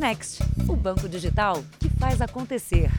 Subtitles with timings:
[0.00, 2.90] Next, o banco digital que faz acontecer.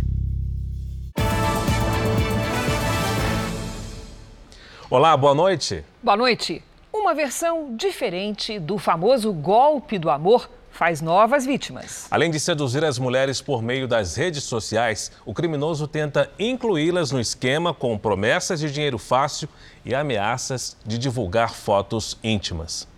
[4.87, 5.83] Olá, boa noite.
[6.03, 6.63] Boa noite.
[6.93, 12.05] Uma versão diferente do famoso golpe do amor faz novas vítimas.
[12.11, 17.19] Além de seduzir as mulheres por meio das redes sociais, o criminoso tenta incluí-las no
[17.19, 19.49] esquema com promessas de dinheiro fácil
[19.83, 22.90] e ameaças de divulgar fotos íntimas.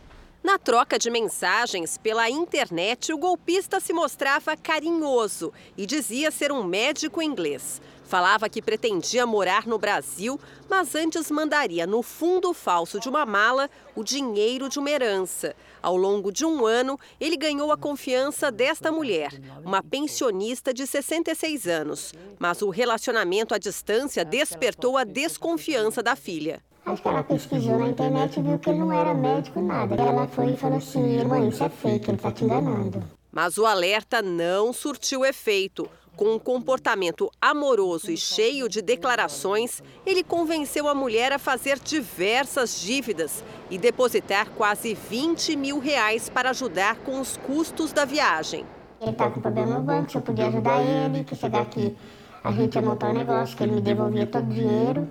[0.43, 6.65] Na troca de mensagens pela internet, o golpista se mostrava carinhoso e dizia ser um
[6.65, 7.81] médico inglês.
[8.05, 10.39] Falava que pretendia morar no Brasil,
[10.69, 15.55] mas antes mandaria no fundo falso de uma mala o dinheiro de uma herança.
[15.81, 19.31] Ao longo de um ano, ele ganhou a confiança desta mulher,
[19.63, 22.13] uma pensionista de 66 anos.
[22.37, 26.61] Mas o relacionamento à distância despertou a desconfiança da filha.
[26.85, 29.95] Acho que ela pesquisou na internet e viu que ele não era médico nada.
[29.95, 33.01] Ela foi e falou assim: irmã, isso é fake, ele está te enganando.
[33.31, 35.89] Mas o alerta não surtiu efeito.
[36.15, 42.79] Com um comportamento amoroso e cheio de declarações, ele convenceu a mulher a fazer diversas
[42.79, 48.65] dívidas e depositar quase 20 mil reais para ajudar com os custos da viagem.
[49.01, 51.95] Ele estava com problema no banco, se eu podia ajudar ele, que chegar aqui
[52.43, 55.07] a gente ia montar um negócio, que ele me devolvia todo o dinheiro.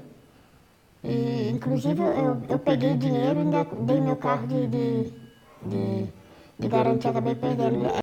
[1.02, 5.12] E, inclusive, eu, eu peguei dinheiro e ainda dei meu carro de, de,
[5.64, 6.06] de,
[6.58, 8.01] de garantia, acabei perdendo.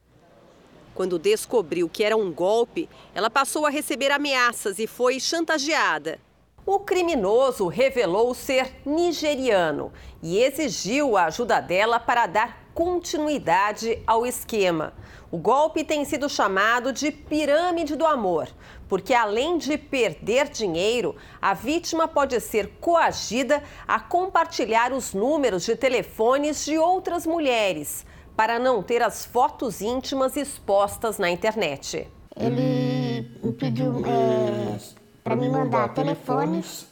[0.99, 6.19] Quando descobriu que era um golpe, ela passou a receber ameaças e foi chantageada.
[6.65, 14.91] O criminoso revelou ser nigeriano e exigiu a ajuda dela para dar continuidade ao esquema.
[15.31, 18.49] O golpe tem sido chamado de pirâmide do amor,
[18.89, 25.77] porque além de perder dinheiro, a vítima pode ser coagida a compartilhar os números de
[25.77, 28.05] telefones de outras mulheres
[28.39, 32.07] para não ter as fotos íntimas expostas na internet.
[32.37, 33.23] Ele
[33.59, 34.79] pediu é,
[35.21, 36.87] para me mandar telefones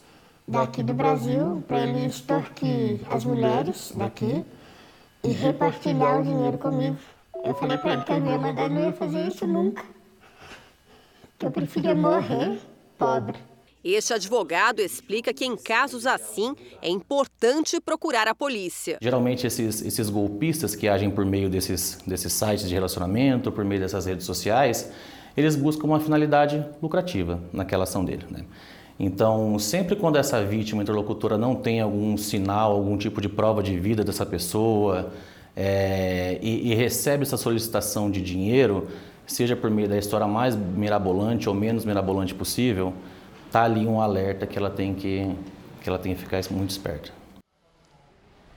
[0.45, 4.43] daqui do Brasil para ele extorquir as mulheres daqui
[5.23, 6.97] e repartilhar o dinheiro comigo.
[7.41, 9.85] Eu falei para ele que eu não ia mandar, não ia fazer isso nunca.
[11.39, 12.59] Que eu preferia morrer
[12.97, 13.39] pobre.
[13.89, 18.97] Este advogado explica que em casos assim é importante procurar a polícia.
[19.01, 23.79] Geralmente esses, esses golpistas que agem por meio desses, desses sites de relacionamento, por meio
[23.79, 24.91] dessas redes sociais,
[25.37, 28.25] eles buscam uma finalidade lucrativa naquela ação dele.
[28.29, 28.43] Né?
[28.99, 33.79] Então, sempre quando essa vítima interlocutora não tem algum sinal, algum tipo de prova de
[33.79, 35.13] vida dessa pessoa
[35.55, 38.89] é, e, e recebe essa solicitação de dinheiro,
[39.25, 42.93] seja por meio da história mais mirabolante ou menos mirabolante possível,
[43.51, 45.35] tá ali um alerta que ela tem que,
[45.81, 47.11] que, ela tem que ficar muito esperta.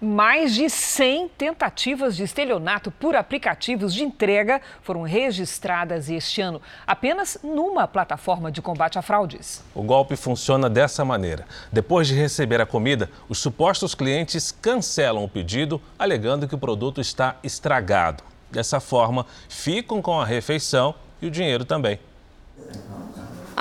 [0.02, 7.36] Mais de 100 tentativas de estelionato por aplicativos de entrega foram registradas este ano, apenas
[7.44, 9.62] numa plataforma de combate a fraudes.
[9.74, 11.44] O golpe funciona dessa maneira.
[11.70, 16.98] Depois de receber a comida, os supostos clientes cancelam o pedido, alegando que o produto
[16.98, 18.24] está estragado.
[18.50, 22.00] Dessa forma, ficam com a refeição e o dinheiro também.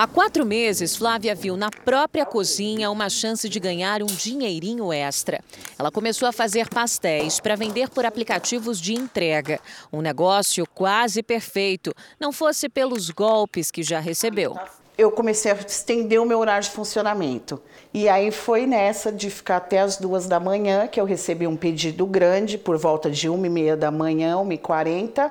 [0.00, 5.44] Há quatro meses, Flávia viu na própria cozinha uma chance de ganhar um dinheirinho extra.
[5.78, 9.60] Ela começou a fazer pastéis para vender por aplicativos de entrega.
[9.92, 14.56] Um negócio quase perfeito, não fosse pelos golpes que já recebeu.
[14.96, 17.60] Eu comecei a estender o meu horário de funcionamento.
[17.92, 21.58] E aí foi nessa de ficar até as duas da manhã que eu recebi um
[21.58, 25.30] pedido grande, por volta de uma e meia da manhã, uma e quarenta.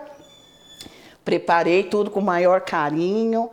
[1.25, 3.49] Preparei tudo com o maior carinho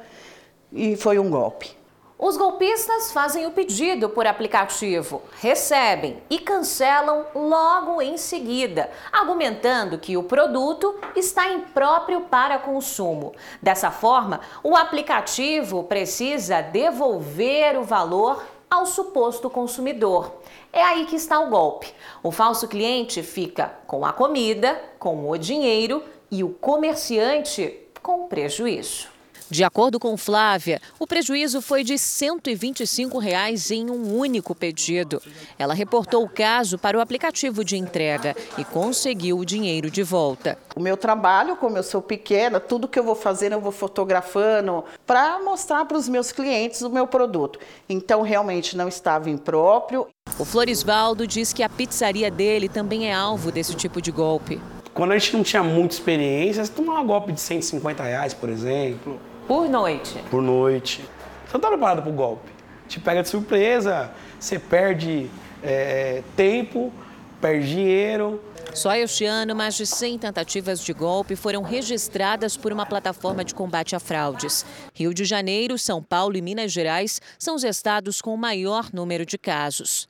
[0.72, 1.76] e foi um golpe.
[2.18, 10.16] Os golpistas fazem o pedido por aplicativo, recebem e cancelam logo em seguida, argumentando que
[10.16, 13.34] o produto está impróprio para consumo.
[13.60, 20.36] Dessa forma, o aplicativo precisa devolver o valor ao suposto consumidor.
[20.72, 21.92] É aí que está o golpe.
[22.22, 29.15] O falso cliente fica com a comida, com o dinheiro e o comerciante com prejuízo.
[29.48, 35.22] De acordo com Flávia, o prejuízo foi de 125 reais em um único pedido.
[35.56, 40.58] Ela reportou o caso para o aplicativo de entrega e conseguiu o dinheiro de volta.
[40.74, 44.84] O meu trabalho, como eu sou pequena, tudo que eu vou fazer eu vou fotografando
[45.06, 47.60] para mostrar para os meus clientes o meu produto.
[47.88, 50.08] Então, realmente não estava impróprio.
[50.40, 54.60] O Florisvaldo diz que a pizzaria dele também é alvo desse tipo de golpe.
[54.92, 58.48] Quando a gente não tinha muita experiência, você tomava um golpe de 150 reais, por
[58.48, 59.20] exemplo.
[59.46, 60.18] Por noite?
[60.30, 61.02] Por noite.
[61.46, 62.50] Você não está preparado para o golpe.
[62.88, 65.30] Te pega de surpresa, você perde
[65.62, 66.92] é, tempo,
[67.40, 68.42] perde dinheiro.
[68.74, 73.54] Só este ano, mais de 100 tentativas de golpe foram registradas por uma plataforma de
[73.54, 74.66] combate a fraudes.
[74.92, 79.24] Rio de Janeiro, São Paulo e Minas Gerais são os estados com o maior número
[79.24, 80.08] de casos.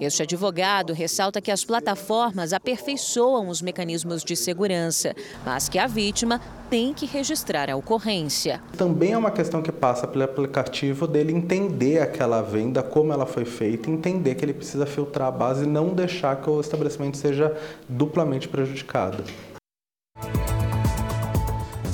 [0.00, 5.14] Este advogado ressalta que as plataformas aperfeiçoam os mecanismos de segurança,
[5.44, 8.60] mas que a vítima tem que registrar a ocorrência.
[8.76, 13.44] Também é uma questão que passa pelo aplicativo dele entender aquela venda, como ela foi
[13.44, 17.56] feita, entender que ele precisa filtrar a base e não deixar que o estabelecimento seja
[17.88, 19.24] duplamente prejudicado.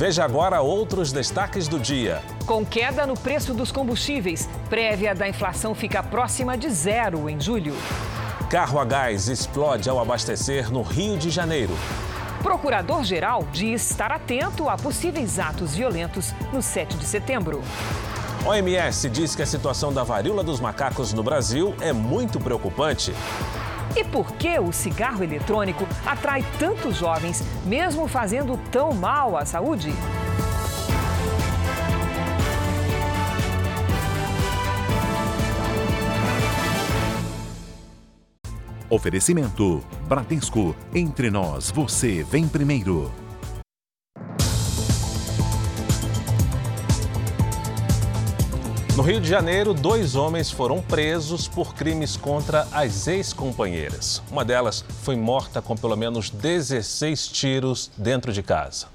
[0.03, 2.21] Veja agora outros destaques do dia.
[2.45, 7.73] Com queda no preço dos combustíveis, prévia da inflação fica próxima de zero em julho.
[8.51, 11.73] Carro a gás explode ao abastecer no Rio de Janeiro.
[12.43, 17.63] Procurador-geral diz estar atento a possíveis atos violentos no 7 de setembro.
[18.45, 23.15] OMS diz que a situação da varíola dos macacos no Brasil é muito preocupante.
[23.95, 29.93] E por que o cigarro eletrônico atrai tantos jovens, mesmo fazendo tão mal à saúde?
[38.93, 40.77] Oferecimento: Bradesco.
[40.95, 43.11] Entre nós, você vem primeiro.
[48.95, 54.23] No Rio de Janeiro, dois homens foram presos por crimes contra as ex-companheiras.
[54.31, 58.89] Uma delas foi morta com pelo menos 16 tiros dentro de casa.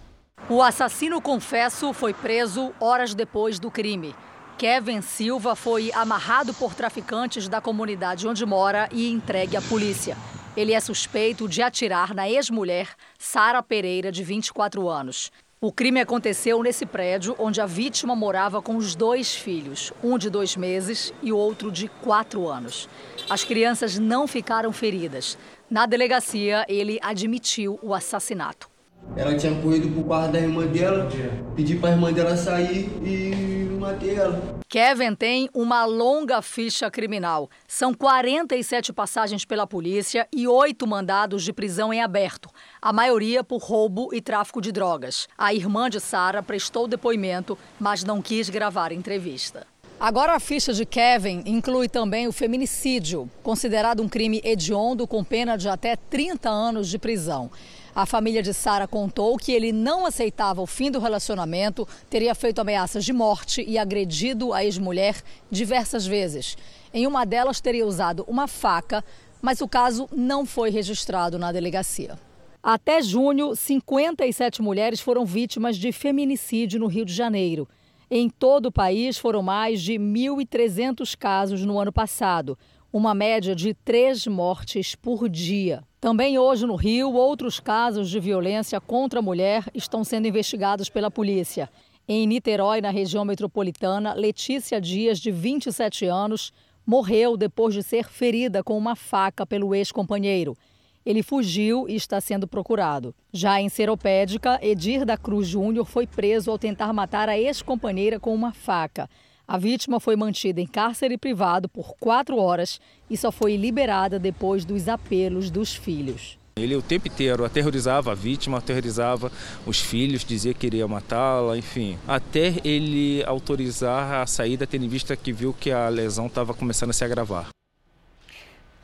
[0.47, 4.13] O assassino confesso foi preso horas depois do crime.
[4.55, 10.15] Kevin Silva foi amarrado por traficantes da comunidade onde mora e entregue à polícia.
[10.55, 15.31] Ele é suspeito de atirar na ex-mulher Sara Pereira, de 24 anos.
[15.59, 20.29] O crime aconteceu nesse prédio onde a vítima morava com os dois filhos, um de
[20.29, 22.87] dois meses e outro de quatro anos.
[23.27, 25.35] As crianças não ficaram feridas.
[25.67, 28.69] Na delegacia, ele admitiu o assassinato.
[29.15, 31.09] Ela tinha corrido pro quarto da irmã dela,
[31.55, 34.57] pedi pra irmã dela sair e matei ela.
[34.69, 37.49] Kevin tem uma longa ficha criminal.
[37.67, 42.49] São 47 passagens pela polícia e oito mandados de prisão em aberto,
[42.81, 45.27] a maioria por roubo e tráfico de drogas.
[45.37, 49.65] A irmã de Sara prestou depoimento, mas não quis gravar entrevista.
[49.99, 55.57] Agora a ficha de Kevin inclui também o feminicídio, considerado um crime hediondo com pena
[55.57, 57.49] de até 30 anos de prisão.
[57.97, 62.59] A família de Sara contou que ele não aceitava o fim do relacionamento, teria feito
[62.59, 65.15] ameaças de morte e agredido a ex-mulher
[65.49, 66.55] diversas vezes.
[66.93, 69.03] Em uma delas, teria usado uma faca,
[69.41, 72.19] mas o caso não foi registrado na delegacia.
[72.61, 77.67] Até junho, 57 mulheres foram vítimas de feminicídio no Rio de Janeiro.
[78.11, 82.59] Em todo o país, foram mais de 1.300 casos no ano passado,
[82.97, 85.83] uma média de três mortes por dia.
[86.01, 91.11] Também hoje no Rio, outros casos de violência contra a mulher estão sendo investigados pela
[91.11, 91.69] polícia.
[92.07, 96.51] Em Niterói, na região metropolitana, Letícia Dias, de 27 anos,
[96.85, 100.57] morreu depois de ser ferida com uma faca pelo ex-companheiro.
[101.05, 103.13] Ele fugiu e está sendo procurado.
[103.31, 108.33] Já em Seropédica, Edir da Cruz Júnior foi preso ao tentar matar a ex-companheira com
[108.33, 109.07] uma faca.
[109.49, 114.65] A vítima foi mantida em cárcere privado por quatro horas e só foi liberada depois
[114.65, 116.37] dos apelos dos filhos.
[116.57, 119.31] Ele o tempo inteiro aterrorizava a vítima, aterrorizava
[119.65, 121.97] os filhos, dizia que iria matá-la, enfim.
[122.05, 126.89] Até ele autorizar a saída, tendo em vista que viu que a lesão estava começando
[126.89, 127.47] a se agravar.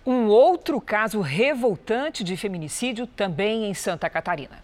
[0.05, 4.63] Um outro caso revoltante de feminicídio também em Santa Catarina.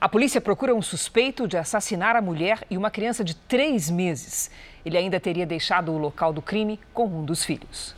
[0.00, 4.50] A polícia procura um suspeito de assassinar a mulher e uma criança de três meses.
[4.84, 7.94] Ele ainda teria deixado o local do crime com um dos filhos.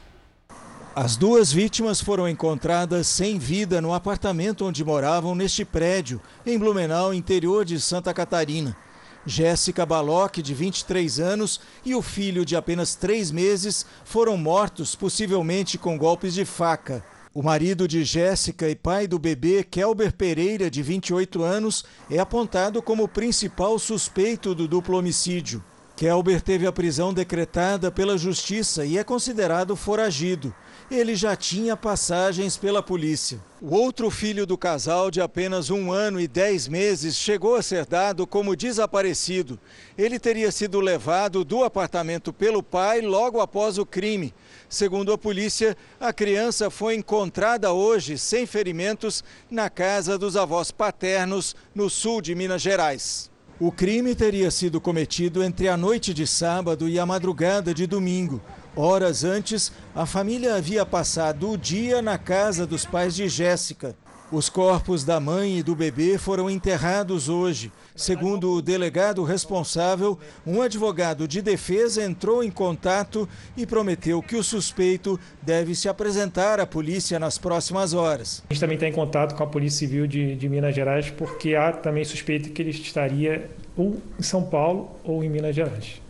[0.95, 7.15] As duas vítimas foram encontradas sem vida no apartamento onde moravam neste prédio, em Blumenau,
[7.15, 8.77] interior de Santa Catarina.
[9.25, 15.79] Jéssica Baloc, de 23 anos, e o filho de apenas três meses foram mortos, possivelmente
[15.79, 17.03] com golpes de faca.
[17.33, 22.83] O marido de Jéssica e pai do bebê, Kelber Pereira, de 28 anos, é apontado
[22.83, 25.65] como principal suspeito do duplo homicídio.
[25.97, 30.55] Kelber teve a prisão decretada pela justiça e é considerado foragido.
[30.91, 33.41] Ele já tinha passagens pela polícia.
[33.61, 37.87] O outro filho do casal, de apenas um ano e dez meses, chegou a ser
[37.87, 39.59] dado como desaparecido.
[39.97, 44.35] Ele teria sido levado do apartamento pelo pai logo após o crime.
[44.69, 51.55] Segundo a polícia, a criança foi encontrada hoje, sem ferimentos, na casa dos avós paternos,
[51.75, 53.32] no sul de Minas Gerais.
[53.65, 58.43] O crime teria sido cometido entre a noite de sábado e a madrugada de domingo.
[58.75, 63.95] Horas antes, a família havia passado o dia na casa dos pais de Jéssica.
[64.33, 67.71] Os corpos da mãe e do bebê foram enterrados hoje.
[67.95, 74.43] Segundo o delegado responsável, um advogado de defesa entrou em contato e prometeu que o
[74.43, 78.43] suspeito deve se apresentar à polícia nas próximas horas.
[78.51, 81.55] A gente também está em contato com a Polícia Civil de, de Minas Gerais porque
[81.55, 86.02] há também suspeito que ele estaria ou em São Paulo ou em Minas Gerais.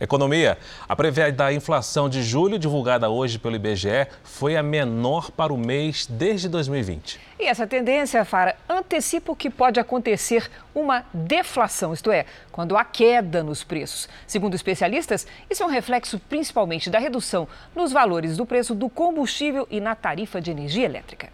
[0.00, 0.58] Economia.
[0.88, 5.56] A prévia da inflação de julho, divulgada hoje pelo IBGE, foi a menor para o
[5.56, 7.20] mês desde 2020.
[7.38, 12.84] E essa tendência, Fara, antecipa o que pode acontecer uma deflação, isto é, quando há
[12.84, 14.08] queda nos preços.
[14.26, 19.66] Segundo especialistas, isso é um reflexo principalmente da redução nos valores do preço do combustível
[19.70, 21.28] e na tarifa de energia elétrica.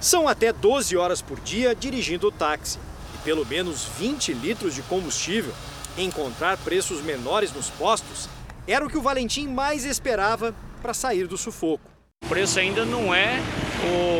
[0.00, 2.78] São até 12 horas por dia dirigindo o táxi
[3.14, 5.52] e pelo menos 20 litros de combustível
[5.98, 8.28] Encontrar preços menores nos postos
[8.66, 11.90] era o que o Valentim mais esperava para sair do sufoco.
[12.24, 13.40] O preço ainda não é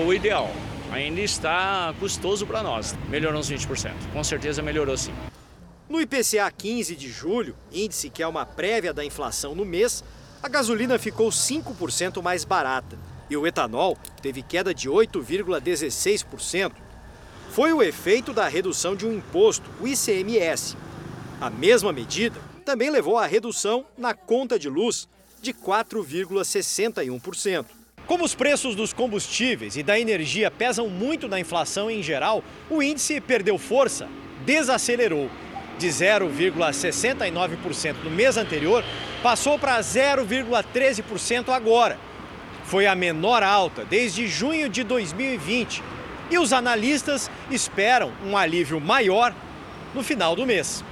[0.05, 0.51] o ideal,
[0.91, 2.95] ainda está custoso para nós.
[3.09, 5.15] Melhorou uns 20%, com certeza melhorou sim.
[5.89, 10.03] No IPCA 15 de julho, índice que é uma prévia da inflação no mês,
[10.43, 12.99] a gasolina ficou 5% mais barata
[13.29, 16.73] e o etanol teve queda de 8,16%.
[17.51, 20.77] Foi o efeito da redução de um imposto, o ICMS,
[21.41, 25.09] a mesma medida também levou à redução na conta de luz
[25.41, 27.65] de 4,61%.
[28.07, 32.83] Como os preços dos combustíveis e da energia pesam muito na inflação em geral, o
[32.83, 34.07] índice perdeu força,
[34.45, 35.31] desacelerou.
[35.79, 38.85] De 0,69% no mês anterior,
[39.23, 41.99] passou para 0,13% agora.
[42.65, 45.83] Foi a menor alta desde junho de 2020
[46.31, 49.35] e os analistas esperam um alívio maior
[49.95, 50.85] no final do mês.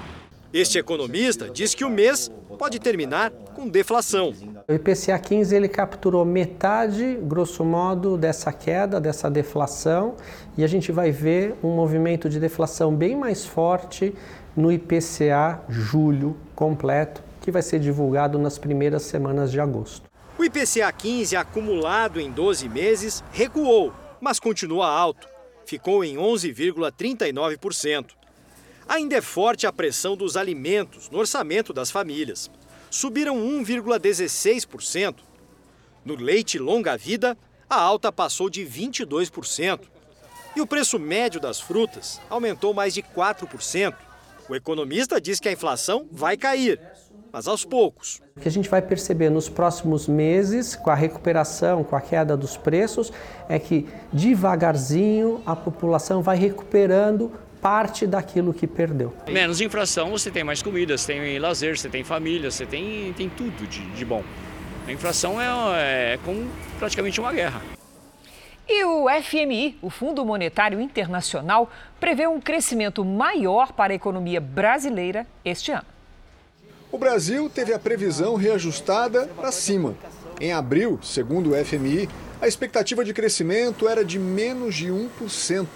[0.53, 4.33] Este economista diz que o mês pode terminar com deflação.
[4.67, 10.17] O IPCA 15 ele capturou metade, grosso modo, dessa queda, dessa deflação,
[10.57, 14.15] e a gente vai ver um movimento de deflação bem mais forte
[14.57, 20.09] no IPCA julho completo, que vai ser divulgado nas primeiras semanas de agosto.
[20.39, 25.29] O IPCA 15 acumulado em 12 meses recuou, mas continua alto.
[25.67, 28.18] Ficou em 11,39%.
[28.89, 32.51] Ainda é forte a pressão dos alimentos no orçamento das famílias.
[32.91, 35.17] Subiram 1,16%.
[36.03, 37.37] No leite longa-vida,
[37.69, 39.81] a alta passou de 22%.
[40.57, 43.95] E o preço médio das frutas aumentou mais de 4%.
[44.49, 46.81] O economista diz que a inflação vai cair,
[47.31, 48.23] mas aos poucos.
[48.35, 52.35] O que a gente vai perceber nos próximos meses, com a recuperação, com a queda
[52.35, 53.13] dos preços,
[53.51, 57.31] é que devagarzinho a população vai recuperando
[57.61, 59.13] parte daquilo que perdeu.
[59.29, 63.29] Menos inflação, você tem mais comida, você tem lazer, você tem família, você tem, tem
[63.29, 64.23] tudo de, de bom.
[64.87, 66.49] A inflação é, é como
[66.79, 67.61] praticamente uma guerra.
[68.69, 75.27] E o FMI, o Fundo Monetário Internacional, prevê um crescimento maior para a economia brasileira
[75.43, 75.87] este ano.
[76.93, 79.95] O Brasil teve a previsão reajustada para cima.
[80.41, 82.09] Em abril, segundo o FMI,
[82.41, 85.67] a expectativa de crescimento era de menos de 1%.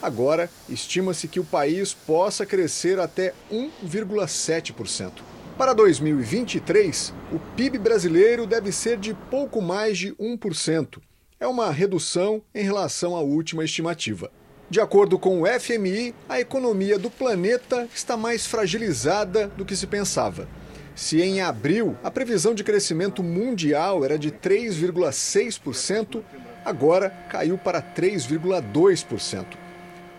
[0.00, 5.12] Agora, estima-se que o país possa crescer até 1,7%.
[5.56, 10.98] Para 2023, o PIB brasileiro deve ser de pouco mais de 1%.
[11.40, 14.30] É uma redução em relação à última estimativa.
[14.68, 19.86] De acordo com o FMI, a economia do planeta está mais fragilizada do que se
[19.86, 20.46] pensava.
[20.94, 26.22] Se em abril a previsão de crescimento mundial era de 3,6%,
[26.64, 29.65] agora caiu para 3,2%.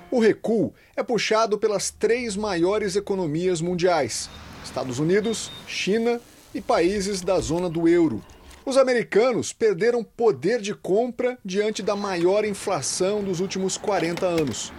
[0.10, 4.30] O recuo é puxado pelas três maiores economias mundiais:
[4.64, 6.22] Estados Unidos, China
[6.56, 8.24] e países da zona do euro.
[8.66, 14.72] Os americanos perderam poder de compra diante da maior inflação dos últimos 40 anos.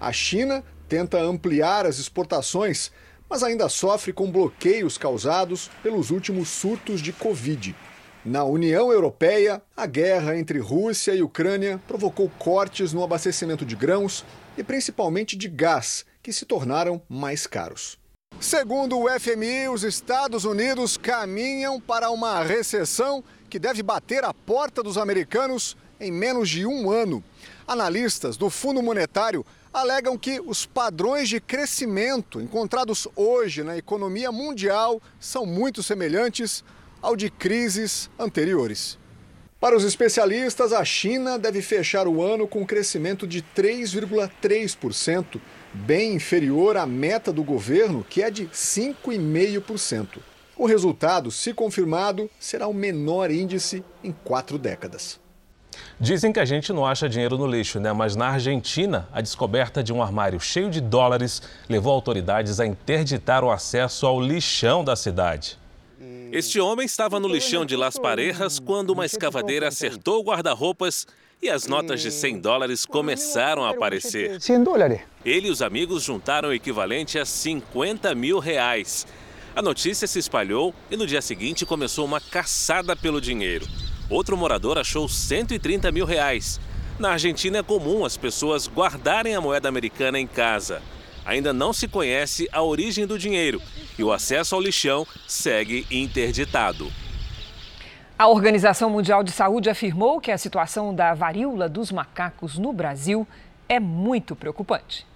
[0.00, 2.90] A China tenta ampliar as exportações,
[3.28, 7.76] mas ainda sofre com bloqueios causados pelos últimos surtos de Covid.
[8.24, 14.24] Na União Europeia, a guerra entre Rússia e Ucrânia provocou cortes no abastecimento de grãos
[14.56, 17.98] e principalmente de gás, que se tornaram mais caros.
[18.40, 24.82] Segundo o FMI, os Estados Unidos caminham para uma recessão que deve bater a porta
[24.82, 27.22] dos americanos em menos de um ano.
[27.66, 35.00] Analistas do Fundo Monetário alegam que os padrões de crescimento encontrados hoje na economia mundial
[35.20, 36.64] são muito semelhantes
[37.02, 38.98] ao de crises anteriores.
[39.60, 45.38] Para os especialistas, a China deve fechar o ano com um crescimento de 3,3%,
[45.74, 50.18] bem inferior à meta do governo, que é de 5,5%.
[50.56, 55.20] O resultado, se confirmado, será o menor índice em quatro décadas.
[56.00, 57.92] Dizem que a gente não acha dinheiro no lixo, né?
[57.92, 63.44] Mas na Argentina, a descoberta de um armário cheio de dólares levou autoridades a interditar
[63.44, 65.59] o acesso ao lixão da cidade.
[66.32, 71.04] Este homem estava no lixão de Las Parejas quando uma escavadeira acertou o guarda-roupas
[71.42, 74.40] e as notas de 100 dólares começaram a aparecer.
[74.40, 75.00] 100 dólares.
[75.24, 79.08] Ele e os amigos juntaram o equivalente a 50 mil reais.
[79.56, 83.66] A notícia se espalhou e no dia seguinte começou uma caçada pelo dinheiro.
[84.08, 86.60] Outro morador achou 130 mil reais.
[86.96, 90.80] Na Argentina é comum as pessoas guardarem a moeda americana em casa.
[91.30, 93.62] Ainda não se conhece a origem do dinheiro
[93.96, 96.90] e o acesso ao lixão segue interditado.
[98.18, 103.24] A Organização Mundial de Saúde afirmou que a situação da varíola dos macacos no Brasil
[103.68, 105.06] é muito preocupante.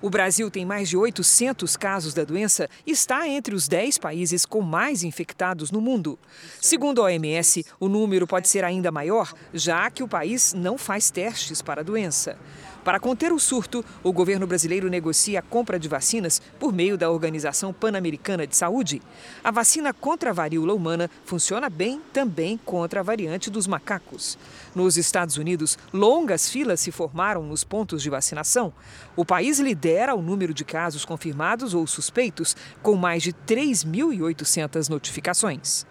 [0.00, 4.46] O Brasil tem mais de 800 casos da doença e está entre os 10 países
[4.46, 6.20] com mais infectados no mundo.
[6.60, 11.10] Segundo a OMS, o número pode ser ainda maior, já que o país não faz
[11.10, 12.38] testes para a doença.
[12.84, 17.10] Para conter o surto, o governo brasileiro negocia a compra de vacinas por meio da
[17.10, 19.02] Organização Pan-Americana de Saúde.
[19.44, 24.38] A vacina contra a varíola humana funciona bem também contra a variante dos macacos.
[24.74, 28.72] Nos Estados Unidos, longas filas se formaram nos pontos de vacinação.
[29.14, 35.84] O país lidera o número de casos confirmados ou suspeitos, com mais de 3.800 notificações.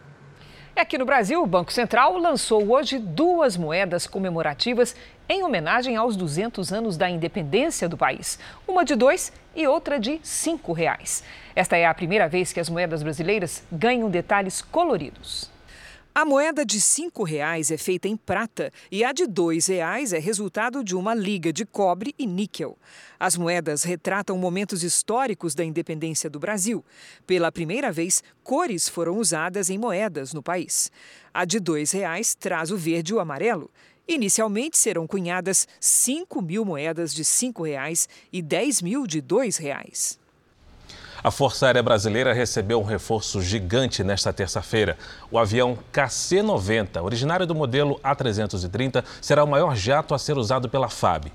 [0.76, 4.96] Aqui no Brasil, o Banco Central lançou hoje duas moedas comemorativas
[5.30, 8.40] em homenagem aos 200 anos da independência do país.
[8.68, 11.24] Uma de dois e outra de cinco reais.
[11.56, 15.52] Esta é a primeira vez que as moedas brasileiras ganham detalhes coloridos.
[16.14, 20.18] A moeda de R$ reais é feita em prata e a de R$ reais é
[20.18, 22.78] resultado de uma liga de cobre e níquel.
[23.20, 26.84] As moedas retratam momentos históricos da independência do Brasil.
[27.28, 30.92] Pela primeira vez, cores foram usadas em moedas no país.
[31.32, 33.70] A de R$ reais traz o verde e o amarelo.
[34.12, 40.18] Inicialmente serão cunhadas 5 mil moedas de R$ reais e 10 mil de R$ reais.
[41.24, 44.98] A Força Aérea Brasileira recebeu um reforço gigante nesta terça-feira.
[45.30, 50.90] O avião KC-90, originário do modelo A330, será o maior jato a ser usado pela
[50.90, 51.32] FAB.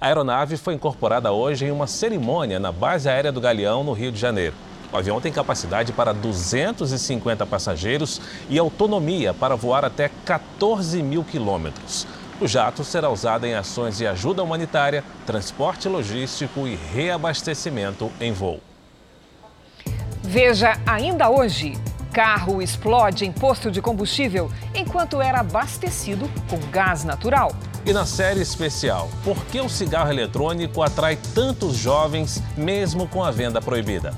[0.00, 4.10] A aeronave foi incorporada hoje em uma cerimônia na Base Aérea do Galeão, no Rio
[4.10, 4.54] de Janeiro.
[4.94, 12.06] O avião tem capacidade para 250 passageiros e autonomia para voar até 14 mil quilômetros.
[12.44, 18.60] O jato será usado em ações de ajuda humanitária, transporte logístico e reabastecimento em voo.
[20.22, 21.72] Veja ainda hoje.
[22.12, 27.50] Carro explode em posto de combustível enquanto era abastecido com gás natural.
[27.86, 33.30] E na série especial, por que o cigarro eletrônico atrai tantos jovens mesmo com a
[33.30, 34.12] venda proibida?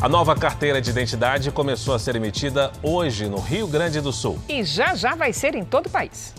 [0.00, 4.38] A nova carteira de identidade começou a ser emitida hoje no Rio Grande do Sul.
[4.48, 6.32] E já já vai ser em todo o país.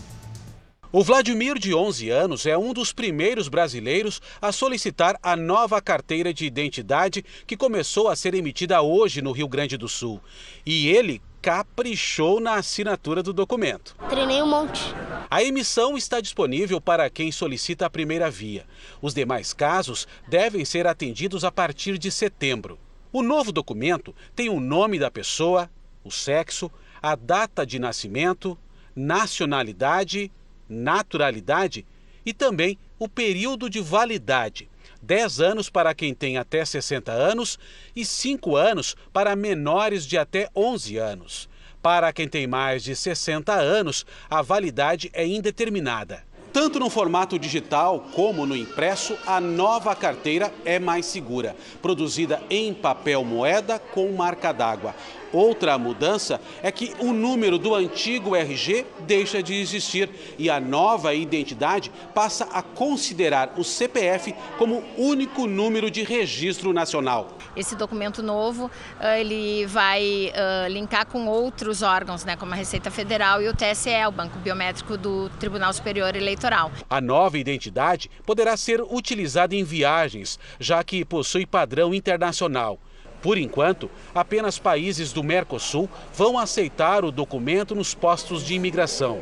[0.94, 6.34] O Vladimir, de 11 anos, é um dos primeiros brasileiros a solicitar a nova carteira
[6.34, 10.22] de identidade que começou a ser emitida hoje no Rio Grande do Sul.
[10.66, 13.94] E ele caprichou na assinatura do documento.
[14.08, 14.82] Treinei um monte.
[15.30, 18.66] A emissão está disponível para quem solicita a primeira via.
[19.02, 22.80] Os demais casos devem ser atendidos a partir de setembro.
[23.12, 25.70] O novo documento tem o nome da pessoa,
[26.04, 28.56] o sexo, a data de nascimento,
[28.96, 30.32] nacionalidade,
[30.68, 31.88] naturalidade
[32.24, 34.70] e também o período de validade.
[35.02, 37.58] 10 anos para quem tem até 60 anos
[37.96, 41.50] e 5 anos para menores de até 11 anos.
[41.82, 46.29] Para quem tem mais de 60 anos, a validade é indeterminada.
[46.52, 52.74] Tanto no formato digital como no impresso, a nova carteira é mais segura, produzida em
[52.74, 54.96] papel moeda com marca d'água.
[55.32, 61.14] Outra mudança é que o número do antigo RG deixa de existir e a nova
[61.14, 67.38] identidade passa a considerar o CPF como único número de registro nacional.
[67.56, 68.72] Esse documento novo,
[69.18, 70.32] ele vai
[70.70, 74.98] linkar com outros órgãos, né, como a Receita Federal e o TSE, o Banco Biométrico
[74.98, 76.72] do Tribunal Superior Eleitoral.
[76.90, 82.80] A nova identidade poderá ser utilizada em viagens, já que possui padrão internacional.
[83.22, 89.22] Por enquanto, apenas países do Mercosul vão aceitar o documento nos postos de imigração.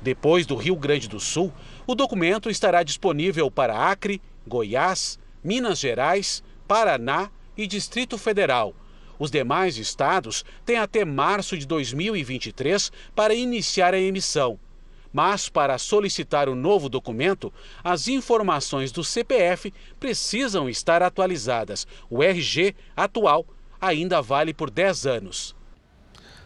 [0.00, 1.52] Depois do Rio Grande do Sul,
[1.86, 8.74] o documento estará disponível para Acre, Goiás, Minas Gerais, Paraná e Distrito Federal.
[9.18, 14.58] Os demais estados têm até março de 2023 para iniciar a emissão.
[15.12, 17.52] Mas para solicitar o novo documento,
[17.84, 21.86] as informações do CPF precisam estar atualizadas.
[22.08, 23.44] O RG atual
[23.80, 25.54] ainda vale por 10 anos.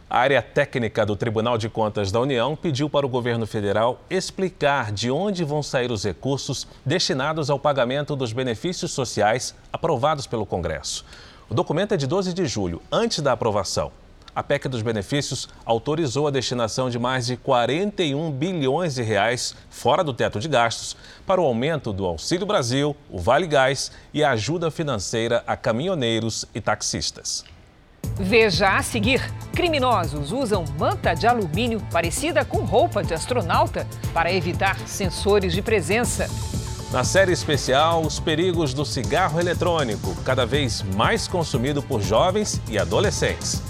[0.09, 4.93] A área técnica do Tribunal de Contas da União pediu para o governo federal explicar
[4.93, 11.05] de onde vão sair os recursos destinados ao pagamento dos benefícios sociais aprovados pelo Congresso.
[11.51, 13.91] O documento é de 12 de julho, antes da aprovação.
[14.37, 20.05] A PEC dos benefícios autorizou a destinação de mais de 41 bilhões de reais fora
[20.05, 20.95] do teto de gastos
[21.27, 26.45] para o aumento do Auxílio Brasil, o Vale Gás e a ajuda financeira a caminhoneiros
[26.55, 27.45] e taxistas.
[28.17, 29.23] Veja a seguir:
[29.55, 36.29] criminosos usam manta de alumínio parecida com roupa de astronauta para evitar sensores de presença.
[36.93, 42.79] Na série especial, os perigos do cigarro eletrônico, cada vez mais consumido por jovens e
[42.79, 43.63] adolescentes.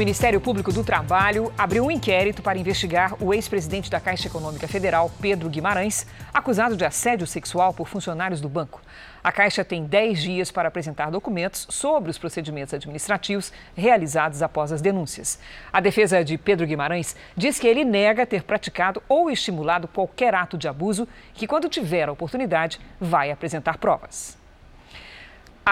[0.00, 5.10] Ministério Público do Trabalho abriu um inquérito para investigar o ex-presidente da Caixa Econômica Federal,
[5.20, 8.80] Pedro Guimarães, acusado de assédio sexual por funcionários do banco.
[9.22, 14.80] A Caixa tem 10 dias para apresentar documentos sobre os procedimentos administrativos realizados após as
[14.80, 15.38] denúncias.
[15.70, 20.56] A defesa de Pedro Guimarães diz que ele nega ter praticado ou estimulado qualquer ato
[20.56, 24.39] de abuso e que, quando tiver a oportunidade, vai apresentar provas.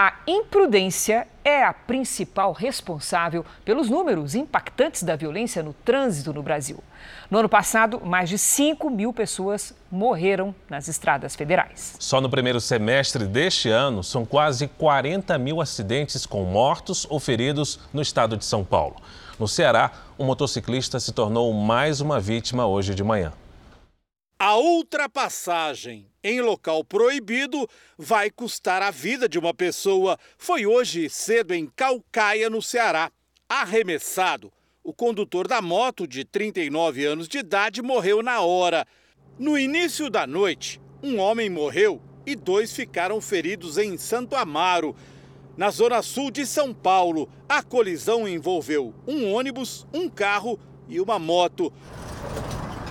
[0.01, 6.81] A imprudência é a principal responsável pelos números impactantes da violência no trânsito no Brasil.
[7.29, 11.97] No ano passado, mais de 5 mil pessoas morreram nas estradas federais.
[11.99, 17.77] Só no primeiro semestre deste ano, são quase 40 mil acidentes com mortos ou feridos
[17.91, 18.95] no estado de São Paulo.
[19.37, 23.33] No Ceará, um motociclista se tornou mais uma vítima hoje de manhã.
[24.41, 30.17] A ultrapassagem em local proibido vai custar a vida de uma pessoa.
[30.37, 33.11] Foi hoje cedo em Calcaia, no Ceará.
[33.49, 34.49] Arremessado,
[34.81, 38.87] o condutor da moto, de 39 anos de idade, morreu na hora.
[39.37, 44.95] No início da noite, um homem morreu e dois ficaram feridos em Santo Amaro.
[45.57, 51.19] Na zona sul de São Paulo, a colisão envolveu um ônibus, um carro e uma
[51.19, 51.73] moto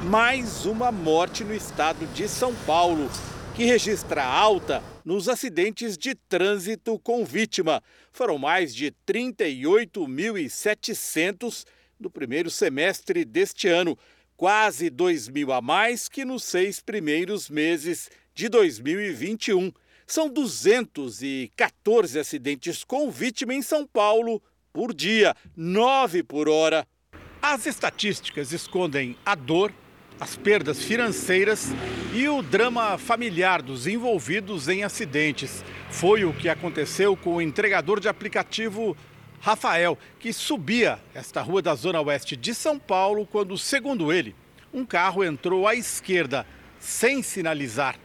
[0.04, 3.10] mais uma morte no estado de São Paulo,
[3.54, 7.82] que registra alta nos acidentes de trânsito com vítima.
[8.12, 11.66] Foram mais de 38.700
[11.98, 13.98] no primeiro semestre deste ano,
[14.36, 19.72] quase 2 mil a mais que nos seis primeiros meses de 2021.
[20.06, 24.40] São 214 acidentes com vítima em São Paulo
[24.72, 26.86] por dia, nove por hora.
[27.42, 29.72] As estatísticas escondem a dor
[30.20, 31.72] as perdas financeiras
[32.12, 35.64] e o drama familiar dos envolvidos em acidentes.
[35.90, 38.96] Foi o que aconteceu com o entregador de aplicativo
[39.40, 44.34] Rafael, que subia esta rua da Zona Oeste de São Paulo quando, segundo ele,
[44.74, 46.44] um carro entrou à esquerda
[46.78, 47.96] sem sinalizar.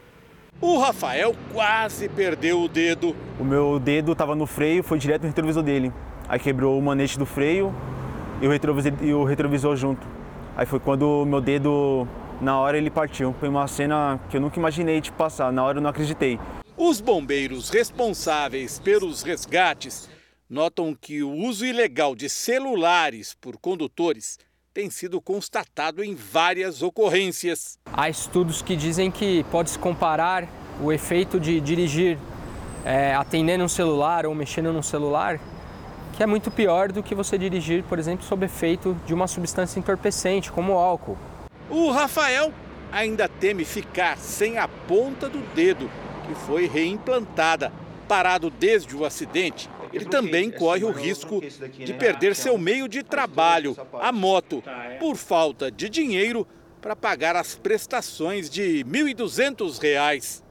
[0.61, 3.15] O Rafael quase perdeu o dedo.
[3.39, 5.91] O meu dedo estava no freio, foi direto no retrovisor dele.
[6.29, 7.73] Aí quebrou o manete do freio
[8.41, 10.22] e o retrovisor, e o retrovisor junto.
[10.55, 12.07] Aí foi quando o meu dedo,
[12.39, 13.33] na hora, ele partiu.
[13.39, 16.39] Foi uma cena que eu nunca imaginei de passar, na hora eu não acreditei.
[16.77, 20.09] Os bombeiros responsáveis pelos resgates
[20.49, 24.37] notam que o uso ilegal de celulares por condutores
[24.73, 27.79] tem sido constatado em várias ocorrências.
[27.91, 30.47] Há estudos que dizem que pode-se comparar
[30.81, 32.17] o efeito de dirigir
[32.83, 35.39] é, atendendo um celular ou mexendo no celular
[36.13, 39.79] que é muito pior do que você dirigir, por exemplo, sob efeito de uma substância
[39.79, 41.17] entorpecente, como o álcool.
[41.69, 42.53] O Rafael
[42.91, 45.89] ainda teme ficar sem a ponta do dedo,
[46.27, 47.71] que foi reimplantada.
[48.07, 53.75] Parado desde o acidente, ele também corre o risco de perder seu meio de trabalho,
[53.99, 54.61] a moto,
[54.99, 56.45] por falta de dinheiro
[56.81, 60.43] para pagar as prestações de R$ 1.200.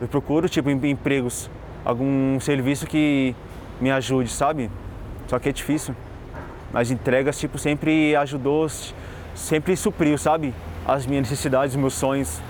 [0.00, 1.50] Eu procuro, tipo, empregos,
[1.84, 3.34] algum serviço que
[3.80, 4.70] me ajude, sabe?
[5.28, 5.94] Só que é difícil.
[6.74, 8.66] As entregas, tipo, sempre ajudou,
[9.34, 10.54] sempre supriu, sabe?
[10.86, 12.40] As minhas necessidades, os meus sonhos.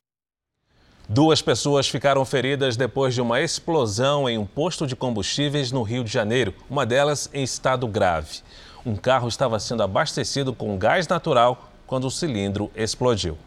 [1.08, 6.04] Duas pessoas ficaram feridas depois de uma explosão em um posto de combustíveis no Rio
[6.04, 8.40] de Janeiro, uma delas em estado grave.
[8.84, 13.38] Um carro estava sendo abastecido com gás natural quando o cilindro explodiu.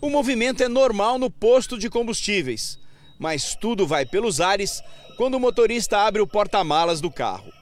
[0.00, 2.78] O movimento é normal no posto de combustíveis,
[3.18, 4.82] mas tudo vai pelos ares
[5.18, 7.59] quando o motorista abre o porta-malas do carro.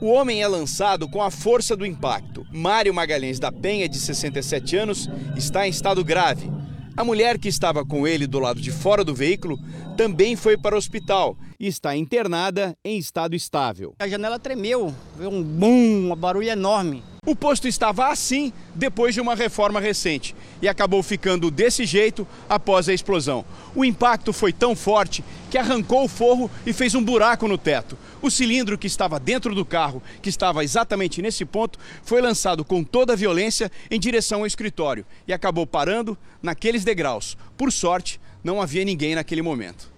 [0.00, 2.46] O homem é lançado com a força do impacto.
[2.52, 6.50] Mário Magalhães da Penha, de 67 anos, está em estado grave.
[6.96, 9.58] A mulher que estava com ele do lado de fora do veículo
[9.98, 13.96] também foi para o hospital e está internada em estado estável.
[13.98, 17.02] A janela tremeu, veio um bum, um barulho enorme.
[17.26, 22.88] O posto estava assim depois de uma reforma recente e acabou ficando desse jeito após
[22.88, 23.44] a explosão.
[23.74, 27.98] O impacto foi tão forte que arrancou o forro e fez um buraco no teto.
[28.22, 32.84] O cilindro que estava dentro do carro, que estava exatamente nesse ponto, foi lançado com
[32.84, 37.36] toda a violência em direção ao escritório e acabou parando naqueles degraus.
[37.56, 39.90] Por sorte, não havia ninguém naquele momento.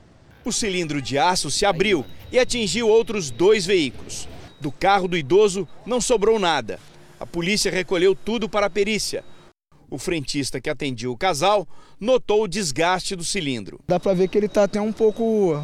[0.45, 4.29] O cilindro de aço se abriu e atingiu outros dois veículos.
[4.61, 6.79] Do carro do idoso não sobrou nada.
[7.19, 9.25] A polícia recolheu tudo para a perícia.
[9.91, 11.67] O frentista que atendia o casal
[11.99, 13.81] notou o desgaste do cilindro.
[13.87, 15.63] Dá para ver que ele está até um pouco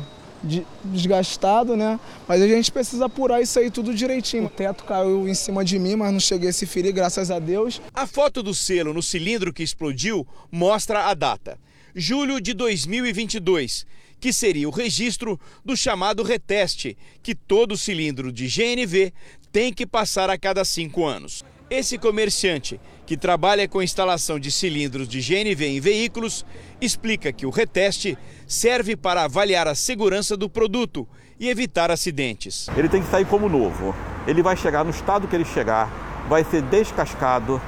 [0.85, 1.99] desgastado, né?
[2.29, 4.47] Mas a gente precisa apurar isso aí tudo direitinho.
[4.47, 7.39] O teto caiu em cima de mim, mas não cheguei a se ferir, graças a
[7.39, 7.81] Deus.
[7.95, 11.59] A foto do selo no cilindro que explodiu mostra a data.
[11.99, 13.87] Julho de 2022,
[14.21, 19.15] que seria o registro do chamado reteste, que todo cilindro de GNV
[19.51, 21.43] tem que passar a cada cinco anos.
[21.71, 26.45] Esse comerciante, que trabalha com instalação de cilindros de GNV em veículos,
[26.83, 31.09] explica que o reteste serve para avaliar a segurança do produto
[31.41, 32.67] e evitar acidentes.
[32.77, 33.97] Ele tem que sair como novo.
[34.27, 37.59] Ele vai chegar no estado que ele chegar, vai ser descascado,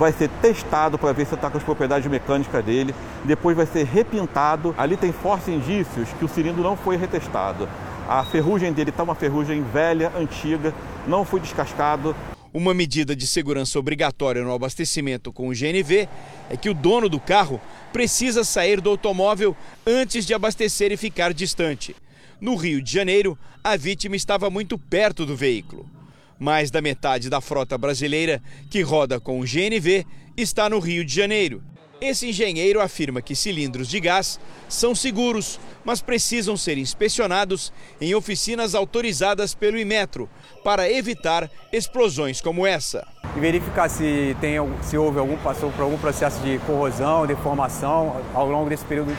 [0.00, 3.84] vai ser testado para ver se está com as propriedades mecânicas dele, depois vai ser
[3.84, 4.74] repintado.
[4.78, 7.68] Ali tem fortes indícios que o cilindro não foi retestado.
[8.08, 10.72] A ferrugem dele está uma ferrugem velha, antiga,
[11.06, 12.16] não foi descascado.
[12.52, 16.08] Uma medida de segurança obrigatória no abastecimento com o GNV
[16.48, 17.60] é que o dono do carro
[17.92, 19.54] precisa sair do automóvel
[19.86, 21.94] antes de abastecer e ficar distante.
[22.40, 25.99] No Rio de Janeiro, a vítima estava muito perto do veículo.
[26.40, 31.14] Mais da metade da frota brasileira que roda com o GNV está no Rio de
[31.14, 31.62] Janeiro.
[32.00, 38.74] Esse engenheiro afirma que cilindros de gás são seguros, mas precisam ser inspecionados em oficinas
[38.74, 40.30] autorizadas pelo Imetro
[40.64, 43.06] para evitar explosões como essa.
[43.36, 48.48] E verificar se, tem, se houve algum, passou por algum processo de corrosão, deformação ao
[48.48, 49.14] longo desse período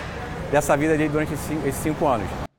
[0.51, 2.50] dessa vida dele durante esses cinco anos.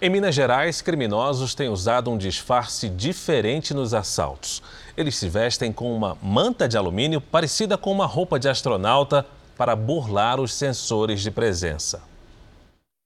[0.00, 4.62] Em Minas Gerais, criminosos têm usado um disfarce diferente nos assaltos.
[4.96, 9.74] Eles se vestem com uma manta de alumínio parecida com uma roupa de astronauta para
[9.74, 12.00] burlar os sensores de presença.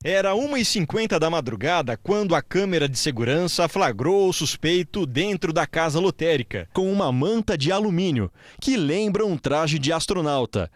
[0.04, 6.00] Era 1h50 da madrugada quando a câmera de segurança flagrou o suspeito dentro da casa
[6.00, 8.28] lotérica, com uma manta de alumínio,
[8.60, 10.68] que lembra um traje de astronauta.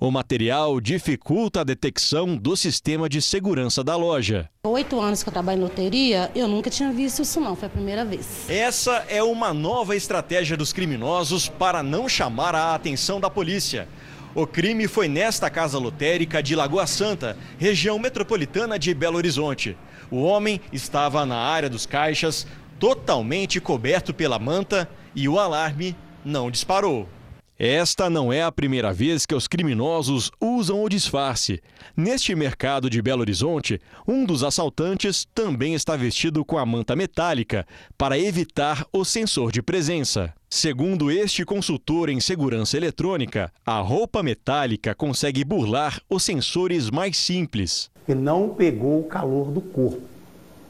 [0.00, 4.50] O material dificulta a detecção do sistema de segurança da loja.
[4.64, 7.70] Oito anos que eu trabalho em loteria, eu nunca tinha visto isso não, foi a
[7.70, 8.50] primeira vez.
[8.50, 13.88] Essa é uma nova estratégia dos criminosos para não chamar a atenção da polícia.
[14.34, 19.76] O crime foi nesta casa lotérica de Lagoa Santa, região metropolitana de Belo Horizonte.
[20.10, 22.44] O homem estava na área dos caixas,
[22.80, 27.08] totalmente coberto pela manta e o alarme não disparou.
[27.56, 31.62] Esta não é a primeira vez que os criminosos usam o disfarce.
[31.96, 37.64] Neste mercado de Belo Horizonte, um dos assaltantes também está vestido com a manta metálica
[37.96, 40.34] para evitar o sensor de presença.
[40.50, 47.88] Segundo este consultor em segurança eletrônica, a roupa metálica consegue burlar os sensores mais simples.
[48.08, 50.02] Ele não pegou o calor do corpo.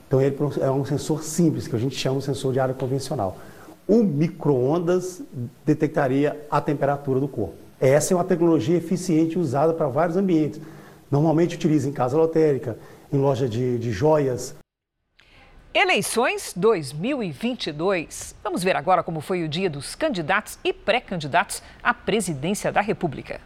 [0.06, 3.38] Então ele é um sensor simples, que a gente chama de sensor de área convencional
[3.86, 5.22] o micro-ondas
[5.64, 7.54] detectaria a temperatura do corpo.
[7.80, 10.60] Essa é uma tecnologia eficiente usada para vários ambientes.
[11.10, 12.78] Normalmente utiliza em casa lotérica,
[13.12, 14.54] em loja de, de joias.
[15.72, 18.34] Eleições 2022.
[18.42, 23.40] Vamos ver agora como foi o dia dos candidatos e pré-candidatos à presidência da República.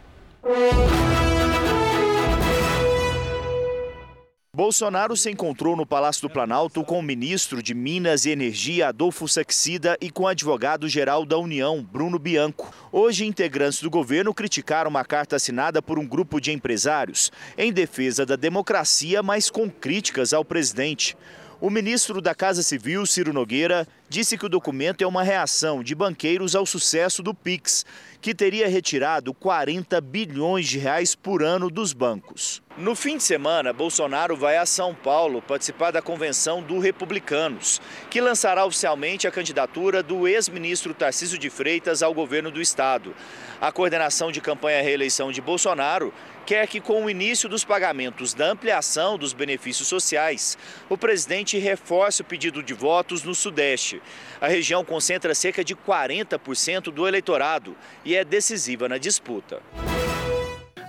[4.59, 9.25] Bolsonaro se encontrou no Palácio do Planalto com o ministro de Minas e Energia, Adolfo
[9.25, 12.69] Saxida, e com o advogado-geral da União, Bruno Bianco.
[12.91, 18.25] Hoje, integrantes do governo criticaram uma carta assinada por um grupo de empresários em defesa
[18.25, 21.15] da democracia, mas com críticas ao presidente.
[21.61, 25.93] O ministro da Casa Civil, Ciro Nogueira, disse que o documento é uma reação de
[25.93, 27.85] banqueiros ao sucesso do Pix,
[28.19, 32.61] que teria retirado 40 bilhões de reais por ano dos bancos.
[32.75, 38.21] No fim de semana, Bolsonaro vai a São Paulo participar da convenção do Republicanos, que
[38.21, 43.13] lançará oficialmente a candidatura do ex-ministro Tarcísio de Freitas ao governo do estado.
[43.61, 46.13] A coordenação de campanha à reeleição de Bolsonaro
[46.45, 50.57] quer que, com o início dos pagamentos da ampliação dos benefícios sociais,
[50.89, 53.98] o presidente reforce o pedido de votos no Sudeste.
[54.41, 59.61] A região concentra cerca de 40% do eleitorado e é decisiva na disputa.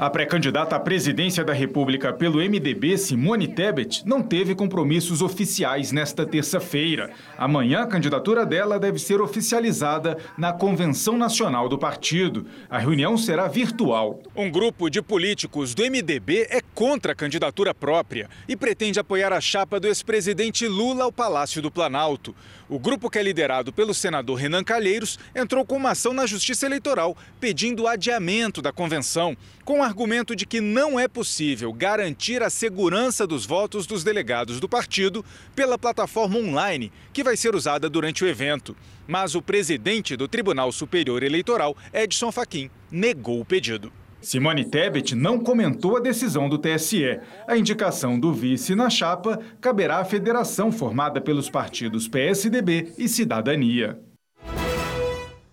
[0.01, 6.25] A pré-candidata à presidência da República pelo MDB, Simone Tebet, não teve compromissos oficiais nesta
[6.25, 7.11] terça-feira.
[7.37, 12.47] Amanhã, a candidatura dela deve ser oficializada na Convenção Nacional do partido.
[12.71, 14.23] A reunião será virtual.
[14.35, 19.41] Um grupo de políticos do MDB é contra a candidatura própria e pretende apoiar a
[19.41, 22.35] chapa do ex-presidente Lula ao Palácio do Planalto.
[22.71, 26.65] O grupo, que é liderado pelo senador Renan Calheiros, entrou com uma ação na Justiça
[26.65, 32.43] Eleitoral pedindo o adiamento da convenção, com o argumento de que não é possível garantir
[32.43, 35.25] a segurança dos votos dos delegados do partido
[35.55, 38.77] pela plataforma online que vai ser usada durante o evento.
[39.07, 43.93] Mas o presidente do Tribunal Superior Eleitoral, Edson Fachin, negou o pedido.
[44.21, 47.19] Simone Tebet não comentou a decisão do TSE.
[47.49, 53.99] A indicação do vice na chapa caberá à federação formada pelos partidos PSDB e Cidadania.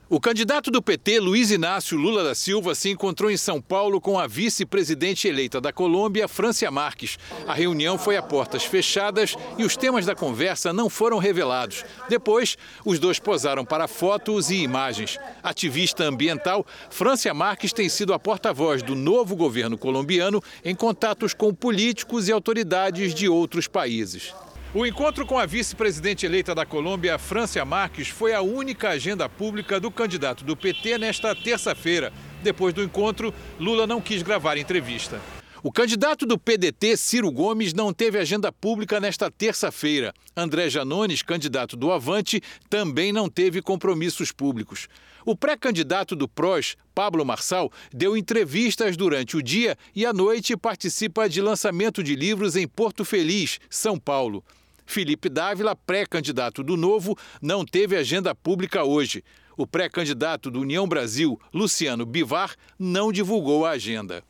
[0.10, 4.18] O candidato do PT, Luiz Inácio Lula da Silva, se encontrou em São Paulo com
[4.18, 7.20] a vice-presidente eleita da Colômbia, Francia Marques.
[7.46, 11.84] A reunião foi a portas fechadas e os temas da conversa não foram revelados.
[12.08, 15.20] Depois, os dois posaram para fotos e imagens.
[15.44, 21.54] Ativista ambiental, Francia Marques tem sido a porta-voz do novo governo colombiano em contatos com
[21.54, 24.34] políticos e autoridades de outros países.
[24.74, 29.80] O encontro com a vice-presidente eleita da Colômbia, Francia Marques, foi a única agenda pública
[29.80, 32.12] do candidato do PT nesta terça-feira.
[32.44, 35.22] Depois do encontro, Lula não quis gravar entrevista.
[35.68, 40.14] O candidato do PDT, Ciro Gomes, não teve agenda pública nesta terça-feira.
[40.34, 44.88] André Janones, candidato do Avante, também não teve compromissos públicos.
[45.26, 51.28] O pré-candidato do PROS, Pablo Marçal, deu entrevistas durante o dia e à noite participa
[51.28, 54.42] de lançamento de livros em Porto Feliz, São Paulo.
[54.86, 59.22] Felipe Dávila, pré-candidato do Novo, não teve agenda pública hoje.
[59.58, 64.24] O pré-candidato do União Brasil, Luciano Bivar, não divulgou a agenda.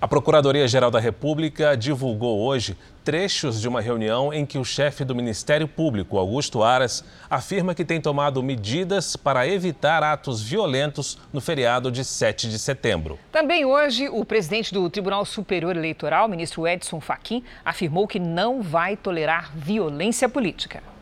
[0.00, 5.14] A Procuradoria-Geral da República divulgou hoje trechos de uma reunião em que o chefe do
[5.14, 11.90] Ministério Público, Augusto Aras, afirma que tem tomado medidas para evitar atos violentos no feriado
[11.90, 13.18] de 7 de setembro.
[13.32, 18.96] Também hoje, o presidente do Tribunal Superior Eleitoral, ministro Edson Fachin, afirmou que não vai
[18.96, 20.93] tolerar violência política.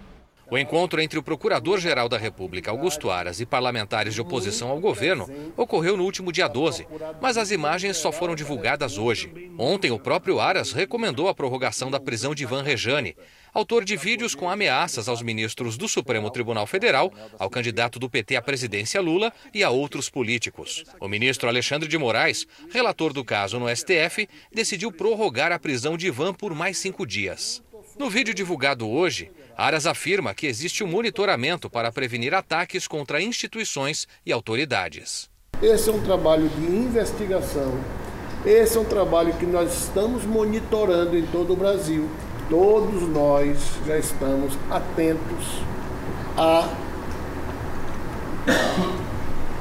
[0.53, 5.27] O encontro entre o Procurador-Geral da República, Augusto Aras, e parlamentares de oposição ao governo
[5.57, 6.87] ocorreu no último dia 12,
[7.23, 9.33] mas as imagens só foram divulgadas hoje.
[9.57, 13.17] Ontem, o próprio Aras recomendou a prorrogação da prisão de Ivan Rejane,
[13.55, 18.37] autor de vídeos com ameaças aos ministros do Supremo Tribunal Federal, ao candidato do PT
[18.37, 20.85] à presidência Lula e a outros políticos.
[21.01, 26.09] O ministro Alexandre de Moraes, relator do caso no STF, decidiu prorrogar a prisão de
[26.09, 27.63] Ivan por mais cinco dias.
[27.99, 34.09] No vídeo divulgado hoje, Aras afirma que existe um monitoramento para prevenir ataques contra instituições
[34.25, 35.31] e autoridades.
[35.63, 37.79] Esse é um trabalho de investigação.
[38.45, 42.09] Esse é um trabalho que nós estamos monitorando em todo o Brasil.
[42.49, 45.63] Todos nós já estamos atentos
[46.37, 46.69] a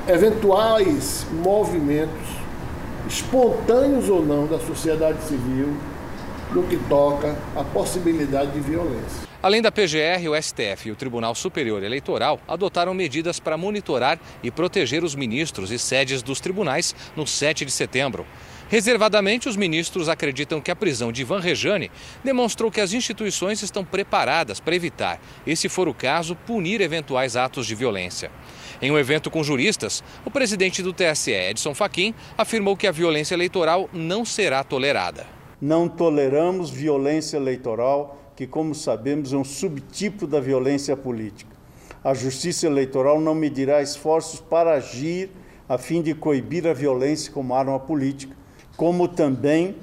[0.07, 2.29] eventuais movimentos,
[3.07, 5.75] espontâneos ou não, da sociedade civil
[6.51, 9.30] no que toca à possibilidade de violência.
[9.43, 14.51] Além da PGR, o STF e o Tribunal Superior Eleitoral adotaram medidas para monitorar e
[14.51, 18.23] proteger os ministros e sedes dos tribunais no 7 de setembro.
[18.69, 21.89] Reservadamente, os ministros acreditam que a prisão de Ivan Rejane
[22.23, 27.35] demonstrou que as instituições estão preparadas para evitar, e se for o caso, punir eventuais
[27.35, 28.31] atos de violência.
[28.79, 33.33] Em um evento com juristas, o presidente do TSE, Edson Fachin, afirmou que a violência
[33.33, 35.25] eleitoral não será tolerada.
[35.59, 41.55] Não toleramos violência eleitoral que, como sabemos, é um subtipo da violência política.
[42.03, 45.29] A Justiça Eleitoral não medirá esforços para agir
[45.69, 48.35] a fim de coibir a violência como arma política,
[48.75, 49.75] como também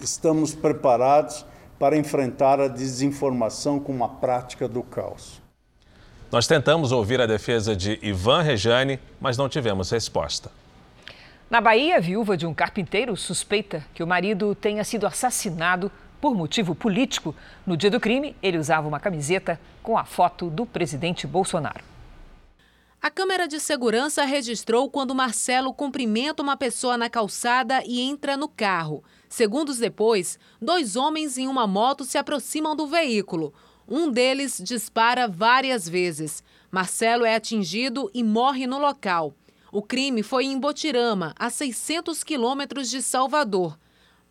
[0.00, 1.44] estamos preparados
[1.78, 5.42] para enfrentar a desinformação como a prática do caos.
[6.30, 10.50] Nós tentamos ouvir a defesa de Ivan Rejane, mas não tivemos resposta.
[11.50, 16.36] Na Bahia, a viúva de um carpinteiro suspeita que o marido tenha sido assassinado por
[16.36, 17.34] motivo político.
[17.66, 21.84] No dia do crime, ele usava uma camiseta com a foto do presidente Bolsonaro.
[23.02, 28.46] A câmera de segurança registrou quando Marcelo cumprimenta uma pessoa na calçada e entra no
[28.46, 29.02] carro.
[29.28, 33.52] Segundos depois, dois homens em uma moto se aproximam do veículo.
[33.88, 36.44] Um deles dispara várias vezes.
[36.70, 39.34] Marcelo é atingido e morre no local.
[39.72, 43.76] O crime foi em Botirama, a 600 quilômetros de Salvador.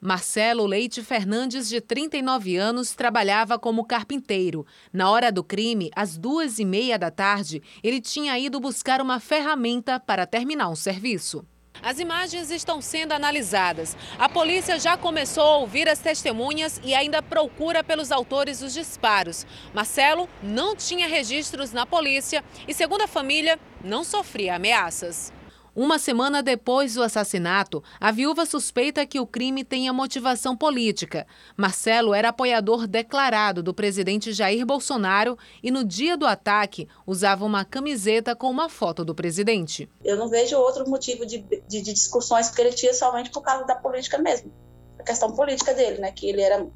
[0.04, 4.66] Marcelo Leite Fernandes, de 39 anos, trabalhava como carpinteiro.
[4.92, 9.20] Na hora do crime, às duas e meia da tarde, ele tinha ido buscar uma
[9.20, 11.46] ferramenta para terminar um serviço.
[11.84, 13.96] As imagens estão sendo analisadas.
[14.18, 19.46] A polícia já começou a ouvir as testemunhas e ainda procura pelos autores dos disparos.
[19.72, 25.32] Marcelo não tinha registros na polícia e, segundo a família, não sofria ameaças.
[25.74, 31.26] Uma semana depois do assassinato, a viúva suspeita que o crime tenha motivação política.
[31.56, 37.64] Marcelo era apoiador declarado do presidente Jair Bolsonaro e, no dia do ataque, usava uma
[37.64, 39.90] camiseta com uma foto do presidente.
[40.04, 43.64] Eu não vejo outro motivo de, de, de discussões que ele tinha somente por causa
[43.66, 44.52] da política mesmo.
[45.00, 46.12] A questão política dele, né?
[46.12, 46.68] Que ele era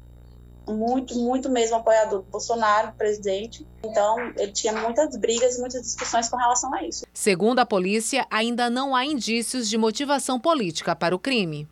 [0.66, 3.66] muito, muito mesmo apoiador do Bolsonaro, presidente.
[3.84, 7.06] Então, ele tinha muitas brigas e muitas discussões com relação a isso.
[7.12, 11.68] Segundo a polícia, ainda não há indícios de motivação política para o crime.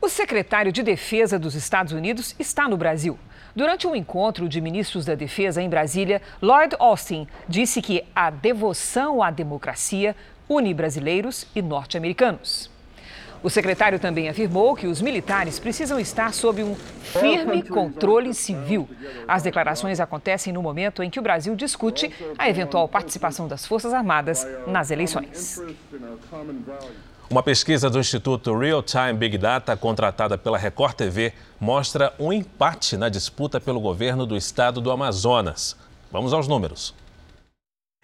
[0.00, 3.16] O secretário de Defesa dos Estados Unidos está no Brasil.
[3.54, 9.22] Durante um encontro de ministros da Defesa em Brasília, Lloyd Austin disse que a devoção
[9.22, 10.16] à democracia
[10.48, 12.71] une brasileiros e norte-americanos.
[13.42, 18.88] O secretário também afirmou que os militares precisam estar sob um firme controle civil.
[19.26, 23.92] As declarações acontecem no momento em que o Brasil discute a eventual participação das Forças
[23.92, 25.60] Armadas nas eleições.
[27.28, 32.96] Uma pesquisa do Instituto Real Time Big Data, contratada pela Record TV, mostra um empate
[32.96, 35.76] na disputa pelo governo do estado do Amazonas.
[36.12, 36.94] Vamos aos números.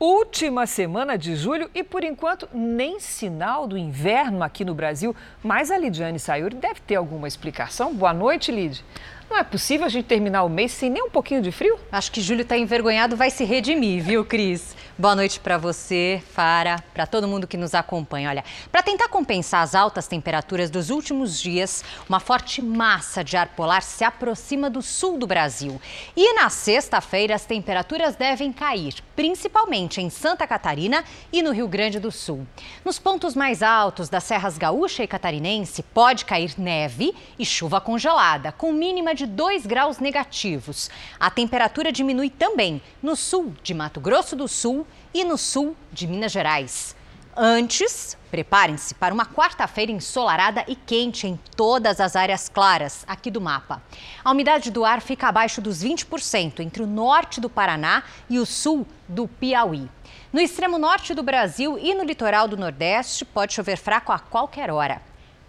[0.00, 5.14] Última semana de julho e, por enquanto, nem sinal do inverno aqui no Brasil.
[5.44, 7.94] Mas a Lidiane Sayuri deve ter alguma explicação.
[7.94, 8.84] Boa noite, Lid.
[9.32, 11.78] Não é possível a gente terminar o mês sem nem um pouquinho de frio?
[11.90, 14.76] Acho que Júlio está envergonhado, vai se redimir, viu, Cris?
[14.98, 18.28] Boa noite para você, Fara, para todo mundo que nos acompanha.
[18.28, 23.48] Olha, para tentar compensar as altas temperaturas dos últimos dias, uma forte massa de ar
[23.48, 25.80] polar se aproxima do sul do Brasil.
[26.14, 31.98] E na sexta-feira as temperaturas devem cair, principalmente em Santa Catarina e no Rio Grande
[31.98, 32.46] do Sul.
[32.84, 38.52] Nos pontos mais altos das serras gaúcha e catarinense pode cair neve e chuva congelada,
[38.52, 40.90] com mínima de 2 graus negativos.
[41.18, 44.81] A temperatura diminui também no sul de Mato Grosso do Sul
[45.12, 46.96] e no sul de Minas Gerais.
[47.34, 53.40] Antes, preparem-se para uma quarta-feira ensolarada e quente em todas as áreas claras aqui do
[53.40, 53.82] mapa.
[54.22, 58.44] A umidade do ar fica abaixo dos 20% entre o norte do Paraná e o
[58.44, 59.88] sul do Piauí.
[60.30, 64.70] No extremo norte do Brasil e no litoral do Nordeste, pode chover fraco a qualquer
[64.70, 65.00] hora.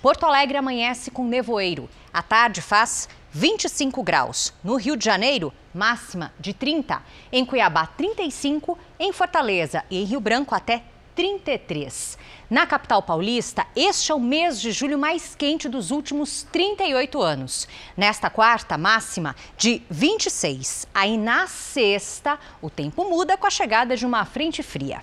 [0.01, 1.89] Porto Alegre amanhece com nevoeiro.
[2.13, 4.53] À tarde faz 25 graus.
[4.63, 7.01] No Rio de Janeiro, máxima de 30.
[7.31, 8.77] Em Cuiabá, 35.
[9.03, 10.81] Em Fortaleza e em Rio Branco, até
[11.13, 12.17] 33.
[12.49, 17.67] Na capital paulista, este é o mês de julho mais quente dos últimos 38 anos.
[17.97, 20.87] Nesta quarta, máxima de 26.
[20.93, 25.01] Aí na sexta, o tempo muda com a chegada de uma frente fria.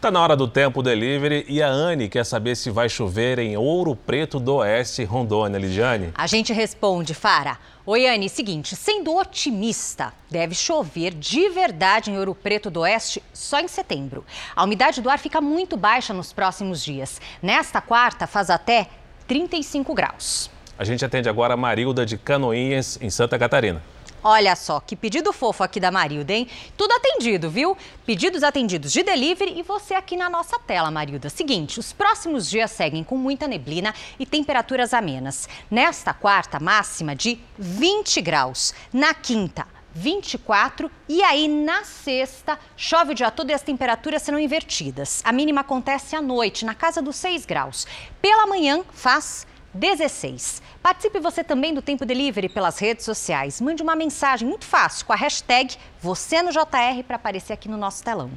[0.00, 3.56] Tá na hora do tempo delivery e a Anne quer saber se vai chover em
[3.56, 6.12] Ouro Preto do Oeste, Rondônia, Lidiane.
[6.14, 7.58] A gente responde, Fara.
[7.84, 13.58] Oi, Anne, seguinte, sendo otimista, deve chover de verdade em Ouro Preto do Oeste só
[13.58, 14.24] em setembro.
[14.54, 17.20] A umidade do ar fica muito baixa nos próximos dias.
[17.42, 18.86] Nesta quarta, faz até
[19.26, 20.48] 35 graus.
[20.78, 23.82] A gente atende agora a Marilda de Canoinhas, em Santa Catarina.
[24.30, 26.46] Olha só, que pedido fofo aqui da Marilda, hein?
[26.76, 27.74] Tudo atendido, viu?
[28.04, 31.30] Pedidos atendidos de delivery e você aqui na nossa tela, Marilda.
[31.30, 35.48] Seguinte, os próximos dias seguem com muita neblina e temperaturas amenas.
[35.70, 38.74] Nesta quarta, máxima de 20 graus.
[38.92, 44.38] Na quinta, 24 e aí na sexta chove o dia todo e as temperaturas serão
[44.38, 45.22] invertidas.
[45.24, 47.86] A mínima acontece à noite, na casa dos 6 graus.
[48.20, 49.46] Pela manhã faz
[49.78, 50.60] 16.
[50.82, 53.60] Participe você também do Tempo Delivery pelas redes sociais.
[53.60, 57.76] Mande uma mensagem muito fácil com a hashtag você no JR para aparecer aqui no
[57.76, 58.30] nosso telão.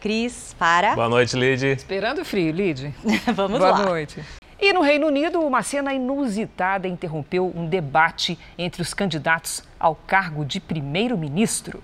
[0.00, 0.94] Cris, para.
[0.94, 1.64] Boa noite, Lid.
[1.64, 2.94] Esperando o frio, Lid.
[3.34, 3.76] Vamos Boa lá.
[3.76, 4.24] Boa noite.
[4.60, 10.44] E no Reino Unido, uma cena inusitada interrompeu um debate entre os candidatos ao cargo
[10.44, 11.80] de primeiro-ministro.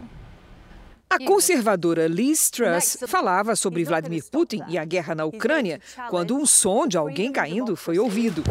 [1.14, 6.44] A conservadora Liz Truss falava sobre Vladimir Putin e a guerra na Ucrânia quando um
[6.44, 8.42] som de alguém caindo foi ouvido.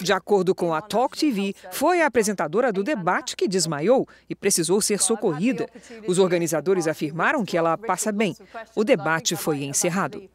[0.00, 4.80] De acordo com a Talk TV, foi a apresentadora do debate que desmaiou e precisou
[4.80, 5.68] ser socorrida.
[6.08, 8.36] Os organizadores afirmaram que ela passa bem.
[8.74, 10.28] O debate foi encerrado.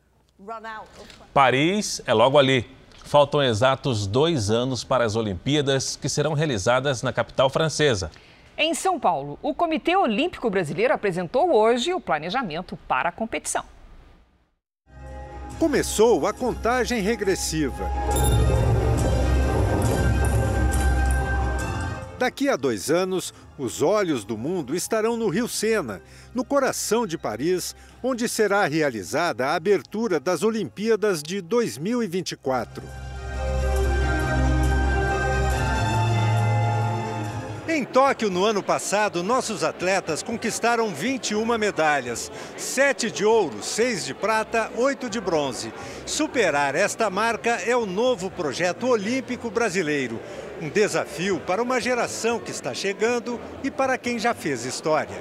[1.34, 2.66] Paris é logo ali.
[3.04, 8.10] Faltam exatos dois anos para as Olimpíadas, que serão realizadas na capital francesa.
[8.62, 13.64] Em São Paulo, o Comitê Olímpico Brasileiro apresentou hoje o planejamento para a competição.
[15.57, 17.89] Começou a contagem regressiva.
[22.18, 26.01] Daqui a dois anos, os olhos do mundo estarão no Rio Sena,
[26.36, 33.09] no coração de Paris, onde será realizada a abertura das Olimpíadas de 2024.
[37.80, 44.13] Em Tóquio, no ano passado, nossos atletas conquistaram 21 medalhas: 7 de ouro, 6 de
[44.13, 45.71] prata, 8 de bronze.
[46.05, 50.19] Superar esta marca é o novo projeto olímpico brasileiro.
[50.61, 55.17] Um desafio para uma geração que está chegando e para quem já fez história.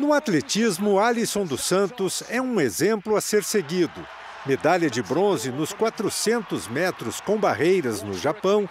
[0.00, 4.02] No atletismo, Alisson dos Santos é um exemplo a ser seguido.
[4.46, 8.66] Medalha de bronze nos 400 metros com barreiras no Japão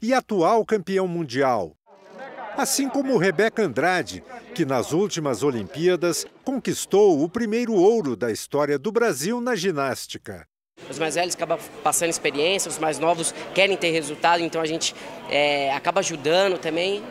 [0.00, 1.76] e atual campeão mundial.
[2.56, 4.22] Assim como Rebeca Andrade,
[4.54, 10.46] que nas últimas Olimpíadas conquistou o primeiro ouro da história do Brasil na ginástica.
[10.88, 14.94] Os mais velhos acabam passando experiência, os mais novos querem ter resultado, então a gente
[15.28, 17.02] é, acaba ajudando também.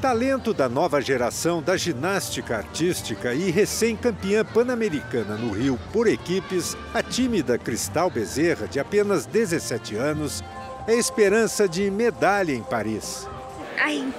[0.00, 7.02] Talento da nova geração da ginástica artística e recém-campeã pan-americana no Rio por equipes, a
[7.02, 10.42] tímida Cristal Bezerra, de apenas 17 anos,
[10.90, 13.28] é esperança de medalha em Paris.
[13.78, 14.12] Ai,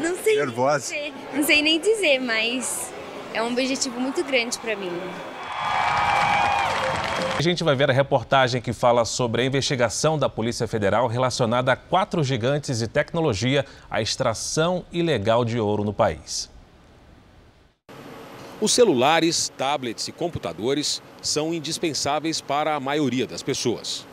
[0.00, 0.36] não sei.
[0.36, 0.94] Nervosa?
[1.34, 2.92] Não sei nem dizer, mas
[3.34, 4.92] é um objetivo muito grande para mim.
[7.36, 11.72] A gente vai ver a reportagem que fala sobre a investigação da Polícia Federal relacionada
[11.72, 16.48] a quatro gigantes de tecnologia à extração ilegal de ouro no país.
[18.60, 24.06] Os celulares, tablets e computadores são indispensáveis para a maioria das pessoas.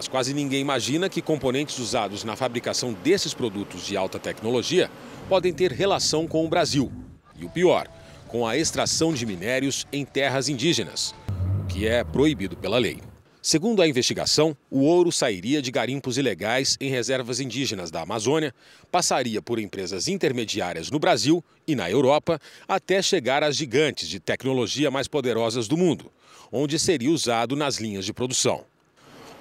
[0.00, 4.90] Mas quase ninguém imagina que componentes usados na fabricação desses produtos de alta tecnologia
[5.28, 6.90] podem ter relação com o Brasil.
[7.38, 7.86] E o pior,
[8.26, 11.14] com a extração de minérios em terras indígenas,
[11.62, 12.98] o que é proibido pela lei.
[13.42, 18.54] Segundo a investigação, o ouro sairia de garimpos ilegais em reservas indígenas da Amazônia,
[18.90, 24.90] passaria por empresas intermediárias no Brasil e na Europa, até chegar às gigantes de tecnologia
[24.90, 26.10] mais poderosas do mundo,
[26.50, 28.69] onde seria usado nas linhas de produção.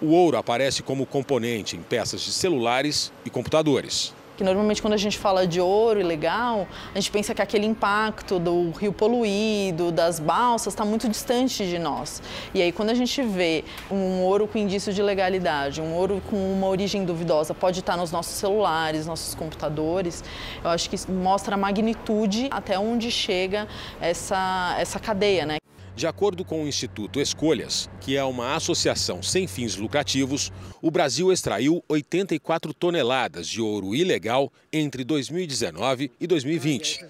[0.01, 4.13] O ouro aparece como componente em peças de celulares e computadores.
[4.37, 8.39] Que normalmente quando a gente fala de ouro ilegal, a gente pensa que aquele impacto
[8.39, 12.21] do rio poluído, das balsas, está muito distante de nós.
[12.53, 16.37] E aí quando a gente vê um ouro com indício de legalidade, um ouro com
[16.53, 20.23] uma origem duvidosa, pode estar nos nossos celulares, nossos computadores,
[20.63, 23.67] eu acho que mostra a magnitude até onde chega
[23.99, 25.59] essa, essa cadeia, né?
[25.95, 31.31] De acordo com o Instituto Escolhas, que é uma associação sem fins lucrativos, o Brasil
[31.31, 37.05] extraiu 84 toneladas de ouro ilegal entre 2019 e 2020.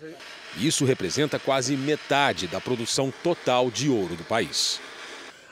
[0.58, 4.82] Isso representa quase metade da produção total de ouro do país.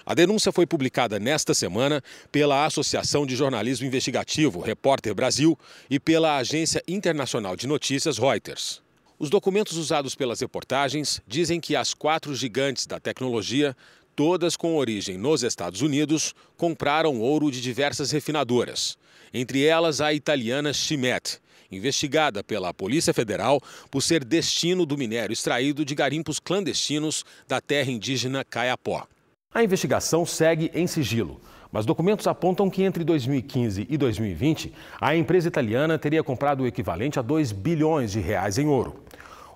[0.06, 2.02] A denúncia foi publicada nesta semana
[2.32, 5.60] pela Associação de Jornalismo Investigativo Repórter Brasil
[5.90, 8.82] e pela Agência Internacional de Notícias Reuters.
[9.20, 13.76] Os documentos usados pelas reportagens dizem que as quatro gigantes da tecnologia,
[14.16, 18.96] todas com origem nos Estados Unidos, compraram ouro de diversas refinadoras,
[19.34, 21.40] entre elas a italiana Chimet,
[21.72, 23.60] investigada pela Polícia Federal
[23.90, 29.08] por ser destino do minério extraído de garimpos clandestinos da terra indígena Caiapó.
[29.52, 31.42] A investigação segue em sigilo.
[31.72, 37.20] Mas documentos apontam que entre 2015 e 2020, a empresa italiana teria comprado o equivalente
[37.20, 39.04] a 2 bilhões de reais em ouro.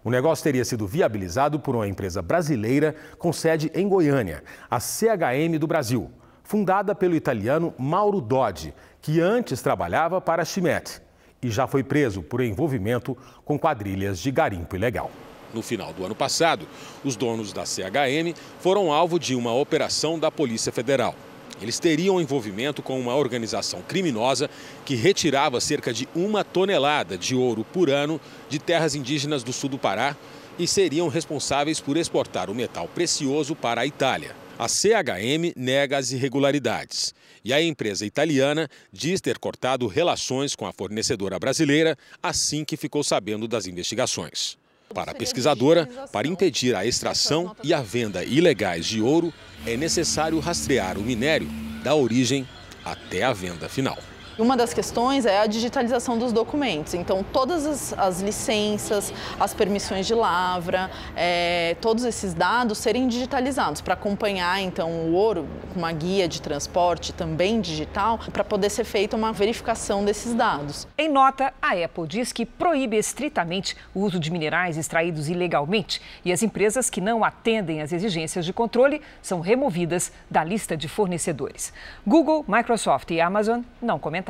[0.04, 5.60] O negócio teria sido viabilizado por uma empresa brasileira com sede em Goiânia, a CHM
[5.60, 6.10] do Brasil,
[6.44, 11.00] fundada pelo italiano Mauro Dodge, que antes trabalhava para a Chimet
[11.40, 15.12] e já foi preso por envolvimento com quadrilhas de garimpo ilegal.
[15.54, 16.68] No final do ano passado,
[17.04, 21.14] os donos da CHM foram alvo de uma operação da Polícia Federal.
[21.62, 24.50] Eles teriam envolvimento com uma organização criminosa
[24.86, 29.70] que retirava cerca de uma tonelada de ouro por ano de terras indígenas do sul
[29.70, 30.16] do Pará
[30.60, 34.36] e seriam responsáveis por exportar o metal precioso para a Itália.
[34.60, 40.72] A CHM nega as irregularidades e a empresa italiana diz ter cortado relações com a
[40.72, 44.61] fornecedora brasileira assim que ficou sabendo das investigações.
[44.94, 49.34] Para a pesquisadora, para impedir a extração e a venda ilegais de ouro,
[49.66, 51.48] é necessário rastrear o minério
[51.84, 52.48] da origem
[52.84, 53.98] até a venda final.
[54.40, 56.94] Uma das questões é a digitalização dos documentos.
[56.94, 63.82] Então, todas as, as licenças, as permissões de lavra, é, todos esses dados serem digitalizados
[63.82, 68.86] para acompanhar então o ouro com uma guia de transporte também digital, para poder ser
[68.86, 70.88] feita uma verificação desses dados.
[70.98, 76.32] Em nota, a Apple diz que proíbe estritamente o uso de minerais extraídos ilegalmente e
[76.32, 81.74] as empresas que não atendem às exigências de controle são removidas da lista de fornecedores.
[82.08, 84.21] Google, Microsoft e Amazon não comentaram.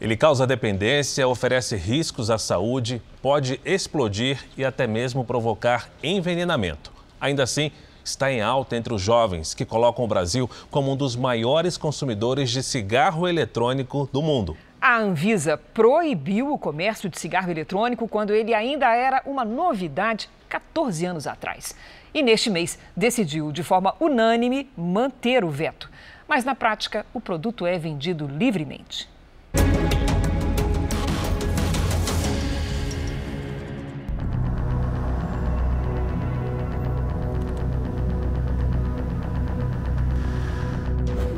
[0.00, 6.92] Ele causa dependência, oferece riscos à saúde, pode explodir e até mesmo provocar envenenamento.
[7.20, 7.72] Ainda assim,
[8.04, 12.50] está em alta entre os jovens, que colocam o Brasil como um dos maiores consumidores
[12.50, 14.56] de cigarro eletrônico do mundo.
[14.80, 21.04] A Anvisa proibiu o comércio de cigarro eletrônico quando ele ainda era uma novidade 14
[21.04, 21.74] anos atrás.
[22.14, 25.90] E neste mês decidiu, de forma unânime, manter o veto.
[26.28, 29.08] Mas na prática, o produto é vendido livremente.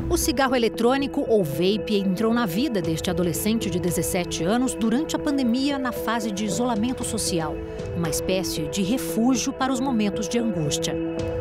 [0.09, 5.19] O cigarro eletrônico ou vape entrou na vida deste adolescente de 17 anos durante a
[5.19, 7.55] pandemia na fase de isolamento social,
[7.95, 10.93] uma espécie de refúgio para os momentos de angústia.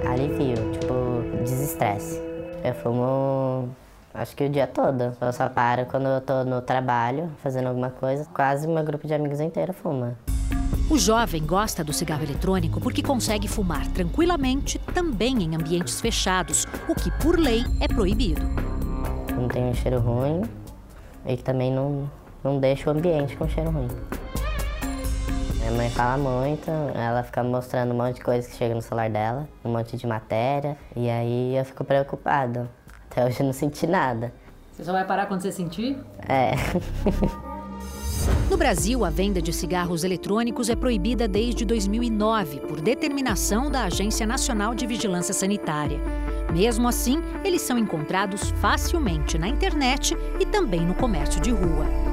[0.09, 2.30] Alivio, tipo, desestresse.
[2.63, 3.69] Eu fumo
[4.13, 5.17] acho que o dia todo.
[5.21, 8.27] Eu só paro quando eu tô no trabalho, fazendo alguma coisa.
[8.35, 10.17] Quase meu grupo de amigos inteiro fuma.
[10.91, 16.95] O jovem gosta do cigarro eletrônico porque consegue fumar tranquilamente também em ambientes fechados, o
[16.95, 18.43] que por lei é proibido.
[19.37, 20.43] Não tem um cheiro ruim
[21.25, 22.11] e também não,
[22.43, 23.89] não deixa o ambiente com cheiro ruim.
[25.71, 29.09] Minha mãe fala muito, ela fica mostrando um monte de coisa que chega no celular
[29.09, 32.69] dela, um monte de matéria, e aí eu fico preocupado.
[33.09, 34.33] Até hoje eu não senti nada.
[34.73, 35.97] Você só vai parar quando você sentir?
[36.29, 36.55] É.
[38.51, 44.27] No Brasil, a venda de cigarros eletrônicos é proibida desde 2009, por determinação da Agência
[44.27, 46.01] Nacional de Vigilância Sanitária.
[46.53, 52.10] Mesmo assim, eles são encontrados facilmente na internet e também no comércio de rua.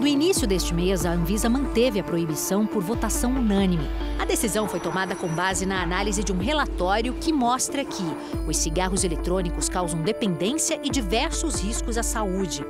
[0.00, 3.86] No início deste mês, a Anvisa manteve a proibição por votação unânime.
[4.18, 8.02] A decisão foi tomada com base na análise de um relatório que mostra que
[8.48, 12.64] os cigarros eletrônicos causam dependência e diversos riscos à saúde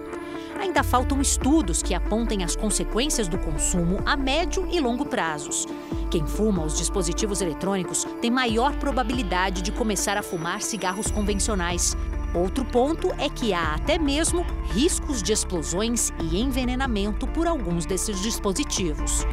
[0.60, 5.66] ainda faltam estudos que apontem as consequências do consumo a médio e longo prazos.
[6.10, 11.96] Quem fuma os dispositivos eletrônicos tem maior probabilidade de começar a fumar cigarros convencionais.
[12.34, 18.20] Outro ponto é que há até mesmo riscos de explosões e envenenamento por alguns desses
[18.22, 19.26] dispositivos.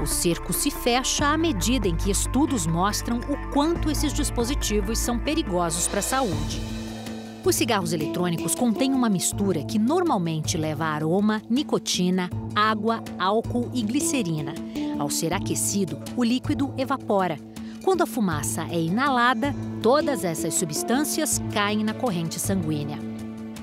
[0.00, 5.18] O cerco se fecha à medida em que estudos mostram o quanto esses dispositivos são
[5.18, 6.60] perigosos para a saúde.
[7.44, 14.54] Os cigarros eletrônicos contêm uma mistura que normalmente leva aroma, nicotina, água, álcool e glicerina.
[14.98, 17.38] Ao ser aquecido, o líquido evapora.
[17.84, 22.98] Quando a fumaça é inalada, todas essas substâncias caem na corrente sanguínea.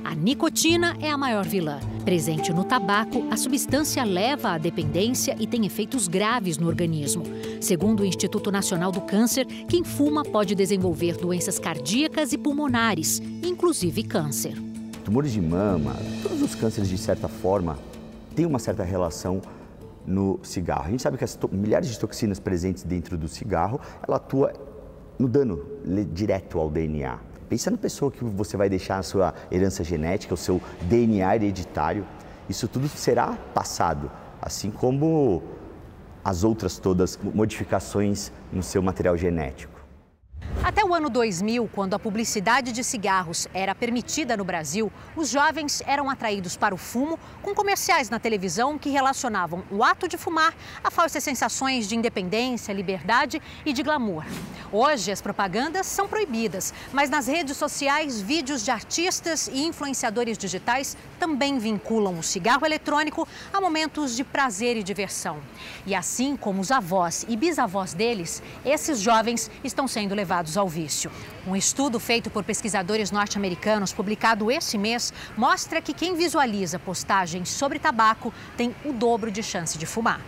[0.04, 1.80] A nicotina é a maior vilã.
[2.06, 7.24] Presente no tabaco, a substância leva à dependência e tem efeitos graves no organismo.
[7.60, 14.04] Segundo o Instituto Nacional do Câncer, quem fuma pode desenvolver doenças cardíacas e pulmonares, inclusive
[14.04, 14.54] câncer.
[15.04, 17.80] Tumores de mama, todos os cânceres, de certa forma,
[18.36, 19.42] têm uma certa relação
[20.06, 20.86] no cigarro.
[20.88, 24.54] A gente sabe que as milhares de toxinas presentes dentro do cigarro, ela atua
[25.18, 25.66] no dano
[26.12, 27.20] direto ao DNA.
[27.48, 32.06] Pensa na pessoa que você vai deixar a sua herança genética, o seu DNA hereditário.
[32.48, 34.10] Isso tudo será passado,
[34.42, 35.44] assim como
[36.24, 39.81] as outras todas modificações no seu material genético.
[40.64, 45.82] Até o ano 2000, quando a publicidade de cigarros era permitida no Brasil, os jovens
[45.88, 50.54] eram atraídos para o fumo com comerciais na televisão que relacionavam o ato de fumar
[50.84, 54.24] a falsas sensações de independência, liberdade e de glamour.
[54.72, 60.96] Hoje, as propagandas são proibidas, mas nas redes sociais, vídeos de artistas e influenciadores digitais
[61.20, 65.40] também vinculam o cigarro eletrônico a momentos de prazer e diversão.
[65.86, 71.12] E assim como os avós e bisavós deles, esses jovens estão sendo levados ao vício.
[71.48, 77.80] Um estudo feito por pesquisadores norte-americanos, publicado este mês, mostra que quem visualiza postagens sobre
[77.80, 80.22] tabaco tem o dobro de chance de fumar.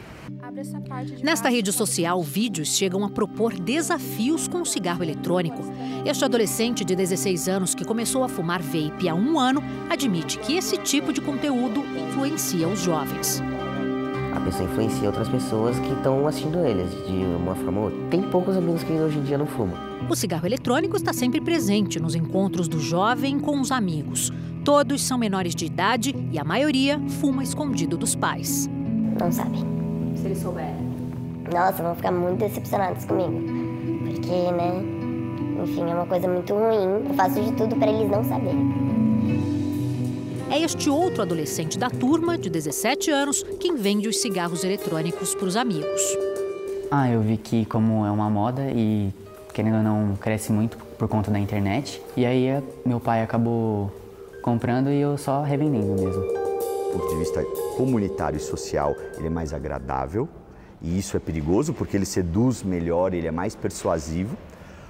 [1.21, 5.61] Nesta rede social, vídeos chegam a propor desafios com o cigarro eletrônico.
[6.05, 10.55] Este adolescente de 16 anos que começou a fumar vape há um ano admite que
[10.57, 13.41] esse tipo de conteúdo influencia os jovens.
[14.35, 17.99] A pessoa influencia outras pessoas que estão assistindo eles de uma forma ou outra.
[18.09, 19.92] Tem poucos amigos que hoje em dia não fumam.
[20.09, 24.31] O cigarro eletrônico está sempre presente nos encontros do jovem com os amigos.
[24.63, 28.69] Todos são menores de idade e a maioria fuma escondido dos pais.
[29.19, 29.61] Não sabem.
[30.15, 30.93] Se eles souberem.
[31.51, 33.41] Nossa, vão ficar muito decepcionados comigo.
[34.05, 34.83] Porque, né?
[35.63, 37.07] Enfim, é uma coisa muito ruim.
[37.07, 38.93] Eu faço de tudo para eles não saberem.
[40.51, 45.47] É este outro adolescente da turma, de 17 anos, quem vende os cigarros eletrônicos para
[45.47, 46.01] os amigos.
[46.91, 49.11] Ah, eu vi que como é uma moda e
[49.53, 53.91] querendo ou não cresce muito por conta da internet, e aí meu pai acabou
[54.41, 56.21] comprando e eu só revendendo mesmo.
[56.21, 57.43] Do ponto de vista
[57.77, 60.27] comunitário e social, ele é mais agradável,
[60.81, 64.35] e isso é perigoso porque ele seduz melhor, ele é mais persuasivo.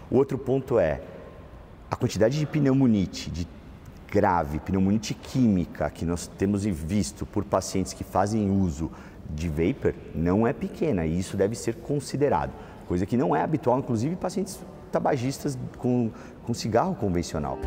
[0.10, 1.02] O outro ponto é
[1.90, 3.48] a quantidade de pneumonite, de
[4.10, 8.92] grave, pneumonite química que nós temos visto por pacientes que fazem uso
[9.30, 12.52] de vapor não é pequena e isso deve ser considerado,
[12.88, 14.60] coisa que não é habitual, inclusive em pacientes
[14.92, 16.12] tabagistas com,
[16.46, 17.58] com cigarro convencional.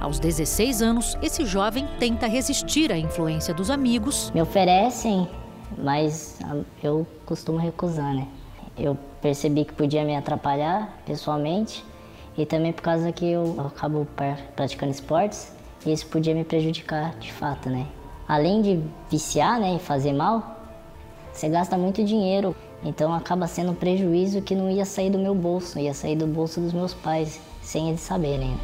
[0.00, 4.30] Aos 16 anos, esse jovem tenta resistir à influência dos amigos.
[4.32, 5.28] Me oferecem,
[5.76, 6.38] mas
[6.82, 8.28] eu costumo recusar, né?
[8.76, 11.84] Eu percebi que podia me atrapalhar pessoalmente
[12.36, 14.06] e também por causa que eu acabo
[14.54, 15.52] praticando esportes
[15.84, 17.86] e isso podia me prejudicar de fato, né?
[18.28, 18.80] Além de
[19.10, 20.60] viciar, né, e fazer mal,
[21.32, 25.34] você gasta muito dinheiro, então acaba sendo um prejuízo que não ia sair do meu
[25.34, 28.56] bolso, ia sair do bolso dos meus pais, sem eles saberem.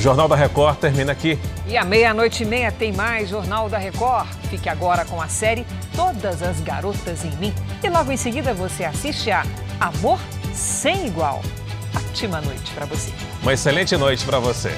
[0.00, 1.38] Jornal da Record termina aqui.
[1.66, 4.28] E à meia-noite e meia tem mais Jornal da Record.
[4.50, 5.64] Fique agora com a série
[5.96, 7.54] Todas as Garotas em Mim.
[7.82, 9.46] E logo em seguida você assiste a
[9.80, 10.18] Amor
[10.52, 11.40] Sem Igual.
[11.96, 13.10] Ótima noite para você.
[13.42, 14.76] Uma excelente noite para você.